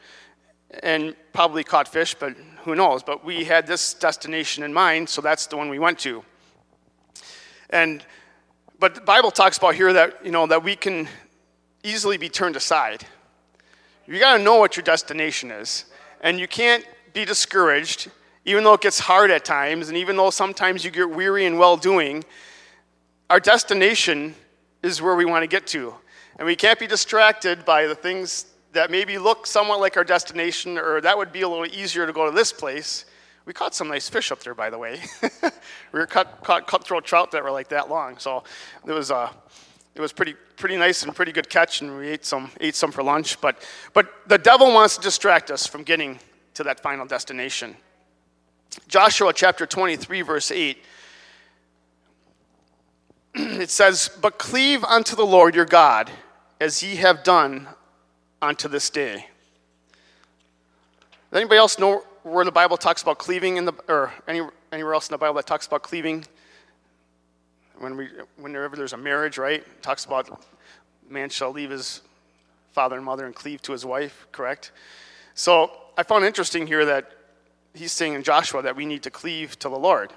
and 0.82 1.14
probably 1.32 1.64
caught 1.64 1.88
fish, 1.88 2.14
but 2.14 2.36
who 2.64 2.74
knows? 2.74 3.02
But 3.02 3.24
we 3.24 3.44
had 3.44 3.66
this 3.66 3.94
destination 3.94 4.64
in 4.64 4.72
mind, 4.72 5.08
so 5.08 5.20
that's 5.20 5.46
the 5.46 5.56
one 5.56 5.68
we 5.68 5.78
went 5.78 5.98
to. 6.00 6.24
And 7.70 8.04
but 8.78 8.94
the 8.94 9.00
Bible 9.00 9.30
talks 9.30 9.56
about 9.56 9.74
here 9.74 9.92
that 9.92 10.24
you 10.24 10.30
know 10.30 10.46
that 10.46 10.62
we 10.62 10.76
can 10.76 11.08
easily 11.82 12.16
be 12.16 12.28
turned 12.28 12.56
aside. 12.56 13.06
You 14.06 14.18
got 14.18 14.36
to 14.36 14.42
know 14.42 14.56
what 14.56 14.76
your 14.76 14.84
destination 14.84 15.50
is, 15.50 15.86
and 16.20 16.38
you 16.38 16.46
can't 16.46 16.86
be 17.12 17.24
discouraged, 17.24 18.10
even 18.44 18.64
though 18.64 18.74
it 18.74 18.82
gets 18.82 18.98
hard 18.98 19.30
at 19.30 19.44
times, 19.44 19.88
and 19.88 19.96
even 19.96 20.16
though 20.16 20.30
sometimes 20.30 20.84
you 20.84 20.90
get 20.90 21.08
weary 21.08 21.46
and 21.46 21.58
well 21.58 21.76
doing. 21.76 22.24
Our 23.28 23.40
destination 23.40 24.36
is 24.84 25.02
where 25.02 25.16
we 25.16 25.24
want 25.24 25.42
to 25.42 25.48
get 25.48 25.66
to. 25.68 25.94
And 26.38 26.46
we 26.46 26.54
can't 26.54 26.78
be 26.78 26.86
distracted 26.86 27.64
by 27.64 27.86
the 27.86 27.94
things 27.94 28.46
that 28.72 28.88
maybe 28.88 29.18
look 29.18 29.48
somewhat 29.48 29.80
like 29.80 29.96
our 29.96 30.04
destination, 30.04 30.78
or 30.78 31.00
that 31.00 31.18
would 31.18 31.32
be 31.32 31.42
a 31.42 31.48
little 31.48 31.66
easier 31.66 32.06
to 32.06 32.12
go 32.12 32.26
to 32.26 32.30
this 32.30 32.52
place. 32.52 33.04
We 33.44 33.52
caught 33.52 33.74
some 33.74 33.88
nice 33.88 34.08
fish 34.08 34.30
up 34.30 34.40
there, 34.40 34.54
by 34.54 34.70
the 34.70 34.78
way. 34.78 35.00
we 35.22 35.98
were 35.98 36.06
cut, 36.06 36.40
caught 36.44 36.68
cutthroat 36.68 37.04
trout 37.04 37.32
that 37.32 37.42
were 37.42 37.50
like 37.50 37.68
that 37.70 37.88
long, 37.88 38.18
so 38.18 38.44
it 38.86 38.92
was 38.92 39.10
uh, 39.10 39.32
it 39.94 40.00
was 40.00 40.12
pretty 40.12 40.34
pretty 40.56 40.76
nice 40.76 41.04
and 41.04 41.14
pretty 41.14 41.32
good 41.32 41.48
catch, 41.48 41.80
and 41.80 41.96
we 41.96 42.08
ate 42.08 42.24
some 42.24 42.50
ate 42.60 42.74
some 42.74 42.90
for 42.90 43.04
lunch. 43.04 43.40
But 43.40 43.62
but 43.92 44.12
the 44.26 44.38
devil 44.38 44.72
wants 44.74 44.96
to 44.96 45.02
distract 45.02 45.50
us 45.50 45.66
from 45.66 45.84
getting 45.84 46.18
to 46.54 46.64
that 46.64 46.80
final 46.80 47.06
destination. 47.06 47.76
Joshua 48.88 49.32
chapter 49.32 49.64
23, 49.64 50.22
verse 50.22 50.50
8 50.50 50.76
it 53.60 53.68
says, 53.68 54.10
But 54.22 54.38
cleave 54.38 54.82
unto 54.84 55.14
the 55.14 55.26
Lord 55.26 55.54
your 55.54 55.66
God, 55.66 56.10
as 56.58 56.82
ye 56.82 56.96
have 56.96 57.22
done 57.22 57.68
unto 58.40 58.66
this 58.66 58.88
day. 58.88 59.26
Does 61.30 61.40
anybody 61.40 61.58
else 61.58 61.78
know 61.78 62.02
where 62.22 62.46
the 62.46 62.52
Bible 62.52 62.78
talks 62.78 63.02
about 63.02 63.18
cleaving 63.18 63.58
in 63.58 63.66
the, 63.66 63.74
or 63.88 64.12
any, 64.26 64.40
anywhere 64.72 64.94
else 64.94 65.08
in 65.08 65.12
the 65.12 65.18
Bible 65.18 65.34
that 65.34 65.46
talks 65.46 65.66
about 65.66 65.82
cleaving? 65.82 66.24
When 67.78 67.98
we, 67.98 68.08
whenever 68.38 68.74
there's 68.74 68.94
a 68.94 68.96
marriage, 68.96 69.36
right? 69.36 69.60
It 69.60 69.82
talks 69.82 70.06
about 70.06 70.42
man 71.10 71.28
shall 71.28 71.50
leave 71.50 71.70
his 71.70 72.00
father 72.72 72.96
and 72.96 73.04
mother 73.04 73.26
and 73.26 73.34
cleave 73.34 73.60
to 73.62 73.72
his 73.72 73.84
wife, 73.84 74.26
correct? 74.32 74.72
So 75.34 75.70
I 75.98 76.04
found 76.04 76.24
interesting 76.24 76.66
here 76.66 76.86
that 76.86 77.10
he's 77.74 77.92
saying 77.92 78.14
in 78.14 78.22
Joshua 78.22 78.62
that 78.62 78.76
we 78.76 78.86
need 78.86 79.02
to 79.02 79.10
cleave 79.10 79.58
to 79.58 79.68
the 79.68 79.78
Lord. 79.78 80.14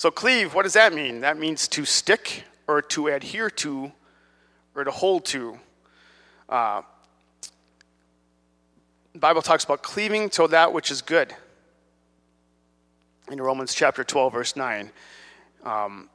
So, 0.00 0.10
cleave, 0.10 0.54
what 0.54 0.62
does 0.62 0.72
that 0.72 0.94
mean? 0.94 1.20
That 1.20 1.36
means 1.36 1.68
to 1.68 1.84
stick 1.84 2.44
or 2.66 2.80
to 2.80 3.08
adhere 3.08 3.50
to 3.50 3.92
or 4.74 4.82
to 4.82 4.90
hold 4.90 5.26
to. 5.26 5.58
Uh, 6.48 6.80
the 9.12 9.18
Bible 9.18 9.42
talks 9.42 9.62
about 9.62 9.82
cleaving 9.82 10.30
to 10.30 10.48
that 10.48 10.72
which 10.72 10.90
is 10.90 11.02
good. 11.02 11.34
In 13.30 13.42
Romans 13.42 13.74
chapter 13.74 14.02
12, 14.02 14.32
verse 14.32 14.56
9. 14.56 14.90
Um, 15.64 16.08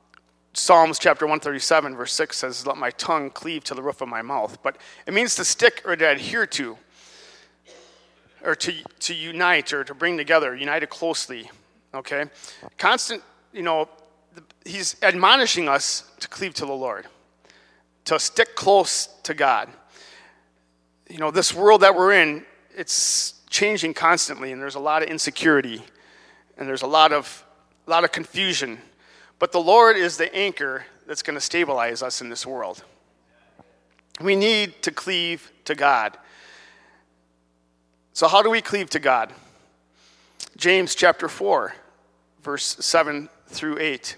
Psalms 0.54 0.98
chapter 0.98 1.26
137, 1.26 1.96
verse 1.96 2.14
6 2.14 2.36
says, 2.36 2.66
Let 2.66 2.78
my 2.78 2.90
tongue 2.90 3.30
cleave 3.30 3.64
to 3.66 3.76
the 3.76 3.84
roof 3.84 4.02
of 4.02 4.08
my 4.08 4.24
mouth. 4.24 4.58
But 4.64 4.78
it 5.06 5.14
means 5.14 5.36
to 5.36 5.46
stick 5.46 5.84
or 5.86 5.96
to 5.96 6.10
adhere 6.10 6.48
to, 6.48 6.76
or 8.44 8.56
to, 8.56 8.74
to 9.02 9.14
unite 9.14 9.74
or 9.74 9.84
to 9.84 9.94
bring 9.94 10.18
together, 10.18 10.56
united 10.56 10.90
closely. 10.90 11.52
Okay? 11.94 12.26
Constant 12.80 13.22
you 13.56 13.62
know, 13.62 13.88
he's 14.66 14.98
admonishing 15.02 15.70
us 15.70 16.12
to 16.20 16.28
cleave 16.28 16.54
to 16.56 16.66
the 16.66 16.74
Lord, 16.74 17.08
to 18.04 18.20
stick 18.20 18.54
close 18.54 19.08
to 19.24 19.34
God. 19.34 19.70
You 21.10 21.20
know, 21.20 21.32
this 21.32 21.54
world 21.54 21.82
that 21.82 21.96
we're 21.96 22.12
in, 22.12 22.46
it's 22.76 23.36
changing 23.50 23.94
constantly, 23.94 24.52
and 24.52 24.62
there's 24.62 24.76
a 24.76 24.80
lot 24.80 25.04
of 25.04 25.10
insecurity, 25.10 25.82
and 26.58 26.68
there's 26.68 26.82
a 26.82 26.88
lot 26.88 27.14
of, 27.14 27.46
a 27.88 27.90
lot 27.90 28.04
of 28.04 28.12
confusion. 28.12 28.78
But 29.40 29.54
the 29.54 29.62
Lord 29.62 29.96
is 29.96 30.18
the 30.18 30.34
anchor 30.36 30.86
that's 31.08 31.22
going 31.22 31.36
to 31.36 31.42
stabilize 31.42 32.04
us 32.04 32.20
in 32.20 32.28
this 32.28 32.46
world. 32.46 32.84
We 34.20 34.36
need 34.36 34.82
to 34.82 34.92
cleave 34.92 35.50
to 35.64 35.76
God. 35.76 36.18
So, 38.12 38.28
how 38.28 38.42
do 38.42 38.50
we 38.50 38.62
cleave 38.62 38.90
to 38.92 39.00
God? 39.00 39.32
James 40.58 40.96
chapter 40.96 41.28
4, 41.28 41.74
verse 42.42 42.78
7 42.80 43.30
through 43.48 43.80
8 43.80 44.18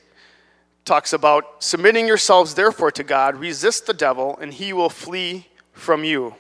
talks 0.88 1.12
about 1.12 1.62
submitting 1.62 2.08
yourselves 2.08 2.56
therefore 2.56 2.92
to 2.92 3.04
God, 3.04 3.36
resist 3.36 3.86
the 3.86 3.94
devil, 3.94 4.38
and 4.42 4.54
he 4.54 4.72
will 4.74 4.90
flee 4.90 5.48
from 5.74 6.04
you. 6.04 6.34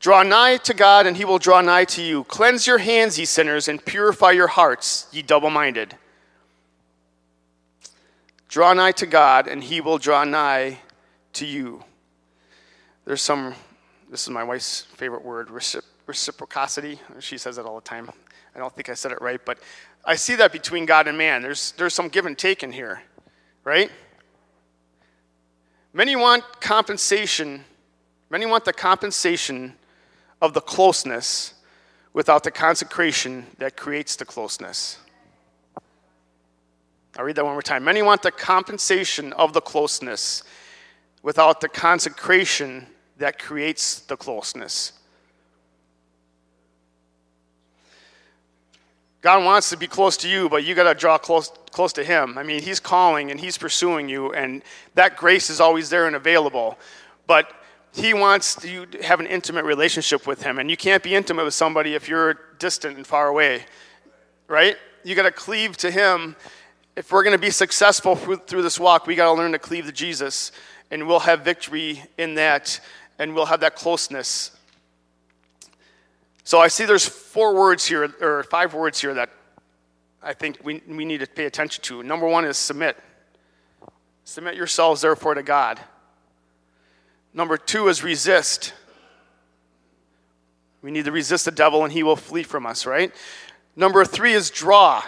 Draw 0.00 0.24
nigh 0.24 0.56
to 0.58 0.74
God, 0.74 1.06
and 1.06 1.16
he 1.16 1.24
will 1.24 1.38
draw 1.38 1.60
nigh 1.60 1.84
to 1.84 2.02
you. 2.02 2.24
Cleanse 2.24 2.66
your 2.66 2.78
hands, 2.78 3.18
ye 3.18 3.24
sinners, 3.24 3.68
and 3.68 3.84
purify 3.84 4.30
your 4.32 4.46
hearts, 4.46 5.06
ye 5.12 5.22
double 5.22 5.50
minded. 5.50 5.94
Draw 8.48 8.72
nigh 8.72 8.92
to 8.92 9.06
God, 9.06 9.46
and 9.46 9.62
he 9.62 9.80
will 9.80 9.98
draw 9.98 10.24
nigh 10.24 10.78
to 11.34 11.46
you. 11.46 11.84
There's 13.04 13.22
some, 13.22 13.54
this 14.10 14.22
is 14.22 14.30
my 14.30 14.42
wife's 14.42 14.82
favorite 14.82 15.24
word, 15.24 15.50
reciprocity. 16.06 16.98
She 17.20 17.36
says 17.36 17.58
it 17.58 17.66
all 17.66 17.76
the 17.76 17.86
time. 17.86 18.10
I 18.54 18.58
don't 18.58 18.74
think 18.74 18.88
I 18.88 18.94
said 18.94 19.12
it 19.12 19.20
right, 19.20 19.40
but 19.44 19.58
I 20.08 20.14
see 20.14 20.36
that 20.36 20.52
between 20.52 20.86
God 20.86 21.08
and 21.08 21.18
man. 21.18 21.42
There's, 21.42 21.72
there's 21.72 21.92
some 21.92 22.08
give 22.08 22.26
and 22.26 22.38
take 22.38 22.62
in 22.62 22.70
here, 22.70 23.02
right? 23.64 23.90
Many 25.92 26.14
want 26.14 26.44
compensation, 26.60 27.64
many 28.30 28.46
want 28.46 28.64
the 28.64 28.72
compensation 28.72 29.74
of 30.40 30.54
the 30.54 30.60
closeness 30.60 31.54
without 32.12 32.44
the 32.44 32.52
consecration 32.52 33.46
that 33.58 33.76
creates 33.76 34.14
the 34.14 34.24
closeness. 34.24 34.98
I'll 37.18 37.24
read 37.24 37.36
that 37.36 37.44
one 37.44 37.54
more 37.54 37.62
time. 37.62 37.82
Many 37.82 38.02
want 38.02 38.22
the 38.22 38.30
compensation 38.30 39.32
of 39.32 39.54
the 39.54 39.60
closeness 39.60 40.44
without 41.22 41.60
the 41.60 41.68
consecration 41.68 42.86
that 43.16 43.38
creates 43.40 44.00
the 44.00 44.16
closeness. 44.16 44.92
God 49.26 49.44
wants 49.44 49.70
to 49.70 49.76
be 49.76 49.88
close 49.88 50.16
to 50.18 50.28
you, 50.28 50.48
but 50.48 50.64
you 50.64 50.76
got 50.76 50.84
to 50.84 50.94
draw 50.94 51.18
close, 51.18 51.50
close 51.72 51.92
to 51.94 52.04
Him. 52.04 52.38
I 52.38 52.44
mean, 52.44 52.62
He's 52.62 52.78
calling 52.78 53.32
and 53.32 53.40
He's 53.40 53.58
pursuing 53.58 54.08
you, 54.08 54.32
and 54.32 54.62
that 54.94 55.16
grace 55.16 55.50
is 55.50 55.60
always 55.60 55.90
there 55.90 56.06
and 56.06 56.14
available. 56.14 56.78
But 57.26 57.50
He 57.92 58.14
wants 58.14 58.64
you 58.64 58.86
to 58.86 59.02
have 59.02 59.18
an 59.18 59.26
intimate 59.26 59.64
relationship 59.64 60.28
with 60.28 60.44
Him, 60.44 60.60
and 60.60 60.70
you 60.70 60.76
can't 60.76 61.02
be 61.02 61.12
intimate 61.12 61.44
with 61.44 61.54
somebody 61.54 61.94
if 61.96 62.08
you're 62.08 62.38
distant 62.60 62.98
and 62.98 63.04
far 63.04 63.26
away, 63.26 63.64
right? 64.46 64.76
You 65.02 65.16
got 65.16 65.24
to 65.24 65.32
cleave 65.32 65.76
to 65.78 65.90
Him. 65.90 66.36
If 66.94 67.10
we're 67.10 67.24
going 67.24 67.36
to 67.36 67.42
be 67.42 67.50
successful 67.50 68.14
through 68.14 68.62
this 68.62 68.78
walk, 68.78 69.08
we 69.08 69.16
got 69.16 69.24
to 69.24 69.32
learn 69.32 69.50
to 69.50 69.58
cleave 69.58 69.86
to 69.86 69.92
Jesus, 69.92 70.52
and 70.92 71.04
we'll 71.08 71.18
have 71.18 71.40
victory 71.40 72.00
in 72.16 72.36
that, 72.36 72.78
and 73.18 73.34
we'll 73.34 73.46
have 73.46 73.58
that 73.58 73.74
closeness 73.74 74.55
so 76.46 76.60
I 76.60 76.68
see 76.68 76.84
there's 76.84 77.04
four 77.08 77.56
words 77.56 77.84
here, 77.84 78.04
or 78.20 78.44
five 78.44 78.72
words 78.72 79.00
here 79.00 79.12
that 79.14 79.30
I 80.22 80.32
think 80.32 80.60
we, 80.62 80.80
we 80.86 81.04
need 81.04 81.18
to 81.18 81.26
pay 81.26 81.44
attention 81.44 81.82
to. 81.86 82.04
Number 82.04 82.28
one 82.28 82.44
is 82.44 82.56
submit. 82.56 82.96
Submit 84.22 84.54
yourselves, 84.54 85.00
therefore, 85.00 85.34
to 85.34 85.42
God. 85.42 85.80
Number 87.34 87.56
two 87.56 87.88
is 87.88 88.04
resist. 88.04 88.74
We 90.82 90.92
need 90.92 91.06
to 91.06 91.10
resist 91.10 91.46
the 91.46 91.50
devil 91.50 91.82
and 91.82 91.92
he 91.92 92.04
will 92.04 92.14
flee 92.14 92.44
from 92.44 92.64
us, 92.64 92.86
right? 92.86 93.12
Number 93.74 94.04
three 94.04 94.32
is 94.32 94.48
draw. 94.48 95.02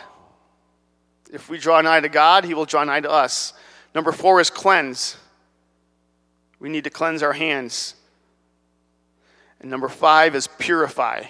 If 1.33 1.49
we 1.49 1.59
draw 1.59 1.81
nigh 1.83 2.01
to 2.01 2.09
God, 2.09 2.47
he 2.47 2.53
will 2.53 2.65
draw 2.65 2.83
nigh 2.83 2.99
to 2.99 3.11
us. 3.13 3.53
Number 3.95 4.11
four 4.11 4.41
is 4.41 4.51
cleanse. 4.51 5.17
We 6.59 6.69
need 6.69 6.83
to 6.83 6.91
cleanse 6.91 7.23
our 7.23 7.33
hands. 7.33 7.95
And 9.61 9.71
number 9.71 9.89
five 9.89 10.35
is 10.35 10.47
purify. 10.47 11.25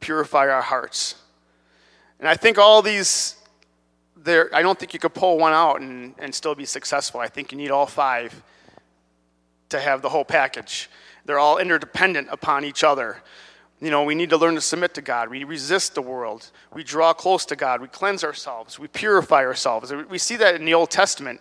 Purify 0.00 0.48
our 0.48 0.62
hearts. 0.62 1.16
And 2.18 2.28
I 2.28 2.34
think 2.34 2.58
all 2.58 2.82
these, 2.82 3.36
there, 4.16 4.48
I 4.54 4.62
don't 4.62 4.78
think 4.78 4.94
you 4.94 5.00
could 5.00 5.14
pull 5.14 5.38
one 5.38 5.52
out 5.52 5.80
and, 5.80 6.14
and 6.18 6.34
still 6.34 6.54
be 6.54 6.64
successful. 6.64 7.20
I 7.20 7.28
think 7.28 7.52
you 7.52 7.58
need 7.58 7.70
all 7.70 7.86
five 7.86 8.42
to 9.70 9.80
have 9.80 10.02
the 10.02 10.08
whole 10.08 10.24
package. 10.24 10.88
They're 11.24 11.38
all 11.38 11.58
interdependent 11.58 12.28
upon 12.30 12.64
each 12.64 12.84
other. 12.84 13.22
You 13.80 13.90
know, 13.90 14.04
we 14.04 14.14
need 14.14 14.30
to 14.30 14.36
learn 14.36 14.54
to 14.54 14.60
submit 14.60 14.94
to 14.94 15.02
God. 15.02 15.28
We 15.28 15.42
resist 15.44 15.94
the 15.94 16.02
world. 16.02 16.50
We 16.72 16.84
draw 16.84 17.12
close 17.12 17.44
to 17.46 17.56
God. 17.56 17.80
We 17.80 17.88
cleanse 17.88 18.22
ourselves. 18.22 18.78
We 18.78 18.86
purify 18.86 19.44
ourselves. 19.44 19.92
We 20.08 20.18
see 20.18 20.36
that 20.36 20.54
in 20.54 20.64
the 20.64 20.74
Old 20.74 20.90
Testament 20.90 21.40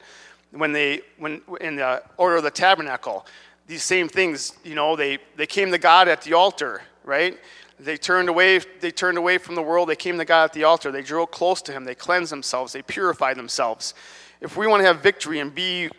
when 0.52 0.71
they, 0.71 1.02
when 1.19 1.41
in 1.62 1.76
the 1.76 2.02
order 2.17 2.38
of 2.38 2.43
the 2.43 2.52
tabernacle 2.52 3.26
these 3.67 3.84
same 3.84 4.10
things, 4.10 4.54
you 4.63 4.76
know, 4.76 4.95
they, 4.95 5.19
they 5.36 5.47
came 5.47 5.71
to 5.71 5.78
God 5.78 6.08
at 6.08 6.21
the 6.21 6.34
altar, 6.34 6.82
right? 7.04 7.38
They 7.80 7.97
turned 7.97 8.30
away, 8.30 8.60
they 8.80 8.91
turned 8.91 9.17
away 9.17 9.38
from 9.38 9.56
the 9.56 9.62
world, 9.62 9.89
they 9.89 9.95
came 9.95 10.17
to 10.17 10.26
God 10.26 10.45
at 10.45 10.54
the 10.54 10.63
altar, 10.65 10.91
they 10.91 11.02
drew 11.02 11.26
close 11.26 11.62
to 11.63 11.71
him, 11.71 11.84
they 11.84 11.95
cleansed 11.95 12.32
themselves, 12.32 12.74
they 12.74 12.82
purified 12.82 13.38
themselves. 13.38 13.93
If 14.39 14.58
we 14.58 14.67
want 14.67 14.82
to 14.82 14.88
have 14.88 15.02
victory 15.02 15.39
and 15.39 15.54
be 15.54 15.89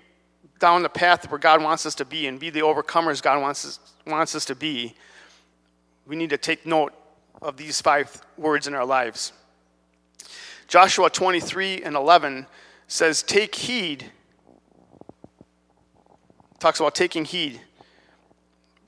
down 0.58 0.82
the 0.82 0.88
path 0.88 1.28
where 1.30 1.38
God 1.38 1.60
wants 1.62 1.86
us 1.86 1.94
to 1.96 2.04
be 2.04 2.28
and 2.28 2.38
be 2.38 2.50
the 2.50 2.60
overcomers 2.60 3.20
God 3.20 3.40
wants 3.40 3.64
us, 3.64 3.80
wants 4.06 4.34
us 4.36 4.44
to 4.44 4.54
be, 4.54 4.94
we 6.06 6.14
need 6.14 6.30
to 6.30 6.38
take 6.38 6.64
note 6.66 6.92
of 7.40 7.56
these 7.56 7.80
five 7.80 8.22
words 8.36 8.66
in 8.66 8.74
our 8.74 8.84
lives. 8.84 9.32
Joshua 10.68 11.10
23 11.10 11.82
and 11.82 11.96
11 11.96 12.46
says, 12.86 13.22
Take 13.22 13.54
heed 13.54 14.10
talks 16.62 16.78
about 16.78 16.94
taking 16.94 17.24
heed. 17.24 17.60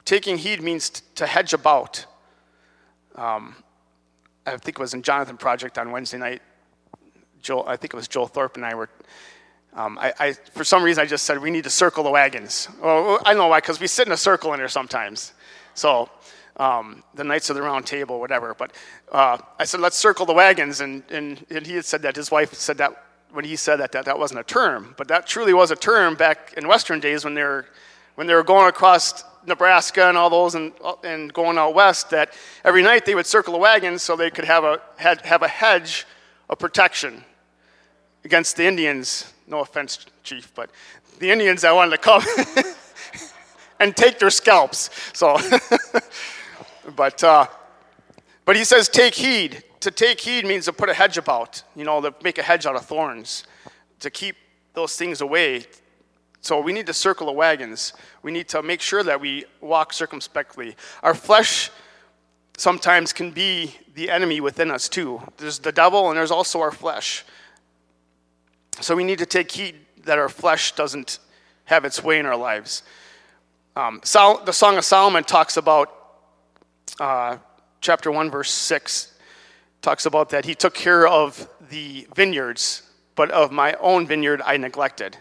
Taking 0.05 0.39
heed 0.39 0.63
means 0.63 0.91
t- 0.91 1.03
to 1.17 1.27
hedge 1.27 1.53
about. 1.53 2.07
Um, 3.17 3.57
I 4.47 4.57
think 4.59 4.79
it 4.79 4.79
was 4.79 4.95
in 4.95 5.03
Jonathan 5.03 5.37
Project 5.37 5.77
on 5.77 5.91
Wednesday 5.91 6.19
night. 6.19 6.41
Joel, 7.43 7.65
I 7.67 7.77
think 7.77 7.93
it 7.93 7.97
was 7.97 8.07
Joel 8.07 8.29
Thorpe 8.29 8.57
and 8.57 8.65
I 8.65 8.75
were 8.75 8.89
um, 9.77 9.99
I, 9.99 10.15
I, 10.21 10.33
for 10.33 10.63
some 10.63 10.85
reason, 10.85 11.03
I 11.03 11.07
just 11.07 11.25
said 11.25 11.43
we 11.43 11.51
need 11.51 11.65
to 11.65 11.71
circle 11.71 12.05
the 12.05 12.11
wagons. 12.11 12.69
Well, 12.81 13.21
I 13.27 13.35
know 13.35 13.49
why, 13.49 13.59
because 13.59 13.81
we 13.81 13.89
sit 13.89 14.07
in 14.07 14.13
a 14.13 14.17
circle 14.17 14.53
in 14.53 14.61
there 14.61 14.69
sometimes. 14.69 15.33
So 15.75 16.09
um, 16.59 17.03
the 17.15 17.25
Knights 17.25 17.51
of 17.51 17.57
the 17.57 17.63
Round 17.63 17.85
Table, 17.85 18.21
whatever. 18.21 18.55
But 18.55 18.71
uh, 19.11 19.39
I 19.59 19.65
said, 19.65 19.81
let's 19.81 19.99
circle 19.99 20.27
the 20.27 20.33
wagons. 20.33 20.81
And, 20.81 21.03
and, 21.11 21.45
and, 21.51 21.67
he 21.67 21.75
had 21.75 21.85
said 21.85 22.03
that, 22.03 22.15
his 22.15 22.31
wife 22.31 22.55
said 22.55 22.79
that 22.79 23.04
when 23.35 23.45
he 23.45 23.57
said 23.57 23.77
that, 23.77 23.91
that 23.93 24.05
that 24.05 24.19
wasn't 24.19 24.39
a 24.39 24.45
term. 24.45 24.95
But 24.97 25.09
that 25.09 25.27
truly 25.27 25.53
was 25.53 25.73
a 25.73 25.77
term 25.77 26.15
back 26.15 26.55
in 26.57 26.69
Western 26.69 27.01
days 27.01 27.25
when 27.25 27.35
they 27.35 27.43
were, 27.43 27.67
when 28.15 28.29
they 28.29 28.35
were 28.35 28.45
going 28.45 28.69
across 28.69 29.25
Nebraska 29.45 30.09
and 30.09 30.17
all 30.17 30.31
those 30.31 30.55
and, 30.55 30.73
and 31.03 31.33
going 31.33 31.59
out 31.59 31.75
west, 31.75 32.11
that 32.11 32.33
every 32.65 32.81
night 32.81 33.05
they 33.05 33.17
would 33.17 33.27
circle 33.27 33.53
the 33.53 33.59
wagons 33.59 34.03
so 34.03 34.15
they 34.15 34.31
could 34.31 34.45
have 34.45 34.63
a, 34.63 34.81
had, 34.97 35.21
have 35.23 35.43
a 35.43 35.49
hedge 35.49 36.07
of 36.49 36.61
protection 36.61 37.25
against 38.25 38.57
the 38.57 38.65
Indians. 38.65 39.33
No 39.49 39.61
offense, 39.61 40.07
Chief, 40.23 40.55
but 40.55 40.71
the 41.19 41.31
Indians 41.31 41.63
that 41.63 41.75
wanted 41.75 41.91
to 41.91 41.99
come 41.99 42.23
and 43.81 43.97
take 43.97 44.21
their 44.21 44.31
scalps. 44.31 44.91
So, 45.13 45.39
but, 46.97 47.23
uh, 47.25 47.49
but 48.45 48.55
he 48.55 48.63
says, 48.63 48.89
take 48.89 49.17
heed. 49.17 49.65
To 49.85 49.91
take 49.91 50.19
heed 50.19 50.47
means 50.47 50.65
to 50.65 50.73
put 50.73 50.89
a 50.89 50.95
hedge 50.95 51.19
about, 51.19 51.63
you 51.77 51.85
know, 51.85 52.01
to 52.01 52.15
make 52.23 52.39
a 52.39 52.43
hedge 52.43 52.65
out 52.65 52.75
of 52.75 52.87
thorns, 52.87 53.45
to 54.01 54.09
keep 54.09 54.35
those 54.73 54.97
things 54.97 55.21
away. 55.21 55.67
So 56.41 56.59
we 56.59 56.73
need 56.73 56.87
to 56.87 56.95
circle 56.95 57.27
the 57.27 57.35
wagons. 57.35 57.93
We 58.23 58.33
need 58.33 58.49
to 58.49 58.63
make 58.63 58.81
sure 58.81 59.03
that 59.03 59.21
we 59.21 59.45
walk 59.61 59.93
circumspectly. 59.93 60.75
Our 61.03 61.13
flesh 61.13 61.71
sometimes 62.57 63.13
can 63.13 63.31
be 63.31 63.77
the 63.95 64.09
enemy 64.09 64.41
within 64.41 64.71
us 64.71 64.89
too. 64.89 65.21
There's 65.37 65.59
the 65.59 65.71
devil 65.71 66.09
and 66.09 66.17
there's 66.17 66.31
also 66.31 66.63
our 66.63 66.73
flesh. 66.73 67.23
So 68.81 68.97
we 68.97 69.05
need 69.05 69.19
to 69.19 69.27
take 69.27 69.53
heed 69.53 69.75
that 70.07 70.19
our 70.19 70.31
flesh 70.31 70.75
doesn't 70.75 71.19
have 71.67 71.85
its 71.85 72.03
way 72.03 72.19
in 72.19 72.25
our 72.25 72.37
lives. 72.37 72.85
Um, 73.77 74.01
Sol- 74.03 74.43
the 74.47 74.53
Song 74.55 74.79
of 74.79 74.85
Solomon 74.87 75.25
talks 75.25 75.59
about, 75.59 75.95
uh, 76.99 77.37
chapter 77.83 78.11
1, 78.11 78.31
verse 78.31 78.51
6, 78.51 79.11
talks 79.85 80.07
about 80.07 80.31
that 80.31 80.47
he 80.47 80.55
took 80.55 80.75
care 80.75 81.07
of 81.07 81.49
the 81.71 82.09
vineyards, 82.17 82.83
but 83.15 83.31
of 83.31 83.53
my 83.53 83.75
own 83.75 84.07
vineyard 84.07 84.41
I 84.45 84.57
neglected. 84.57 85.17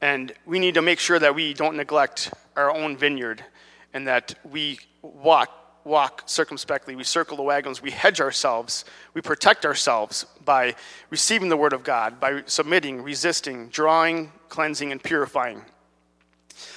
And 0.00 0.32
we 0.46 0.58
need 0.58 0.74
to 0.74 0.82
make 0.82 0.98
sure 0.98 1.18
that 1.18 1.34
we 1.34 1.52
don't 1.52 1.76
neglect 1.76 2.32
our 2.56 2.74
own 2.74 2.96
vineyard 2.96 3.44
and 3.92 4.08
that 4.08 4.34
we 4.42 4.80
walk 5.02 5.54
walk 5.84 6.24
circumspectly, 6.26 6.94
we 6.94 7.04
circle 7.04 7.36
the 7.36 7.42
wagons, 7.42 7.80
we 7.80 7.90
hedge 7.90 8.20
ourselves, 8.20 8.84
we 9.14 9.22
protect 9.22 9.64
ourselves 9.64 10.26
by 10.44 10.74
receiving 11.08 11.48
the 11.48 11.56
word 11.56 11.72
of 11.72 11.82
God, 11.82 12.20
by 12.20 12.42
submitting, 12.44 13.00
resisting, 13.00 13.68
drawing, 13.68 14.30
cleansing, 14.50 14.92
and 14.92 15.02
purifying. 15.02 15.62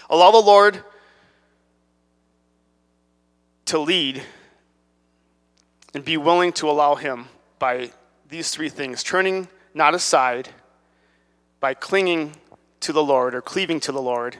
Allow 0.09 0.31
the 0.31 0.37
Lord 0.37 0.81
to 3.65 3.79
lead 3.79 4.23
and 5.93 6.05
be 6.05 6.17
willing 6.17 6.53
to 6.53 6.69
allow 6.69 6.95
Him 6.95 7.27
by 7.59 7.91
these 8.29 8.49
three 8.49 8.69
things 8.69 9.03
turning 9.03 9.47
not 9.73 9.93
aside, 9.93 10.49
by 11.59 11.73
clinging 11.73 12.35
to 12.81 12.91
the 12.91 13.03
Lord 13.03 13.35
or 13.35 13.41
cleaving 13.41 13.79
to 13.81 13.91
the 13.91 14.01
Lord, 14.01 14.37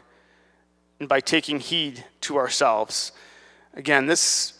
and 0.99 1.07
by 1.07 1.19
taking 1.19 1.59
heed 1.59 2.03
to 2.21 2.37
ourselves. 2.37 3.11
Again, 3.73 4.07
this 4.07 4.59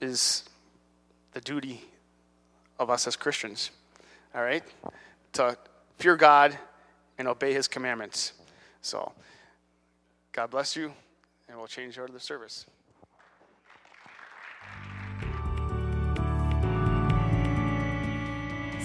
is 0.00 0.44
the 1.32 1.40
duty 1.40 1.82
of 2.78 2.90
us 2.90 3.06
as 3.06 3.16
Christians, 3.16 3.70
all 4.34 4.42
right? 4.42 4.64
To 5.34 5.56
fear 5.98 6.16
God 6.16 6.58
and 7.18 7.28
obey 7.28 7.52
his 7.52 7.68
commandments. 7.68 8.32
So, 8.80 9.12
God 10.32 10.50
bless 10.50 10.74
you, 10.74 10.92
and 11.48 11.56
we'll 11.56 11.66
change 11.66 11.98
over 11.98 12.08
to 12.08 12.12
the 12.12 12.20
service. 12.20 12.66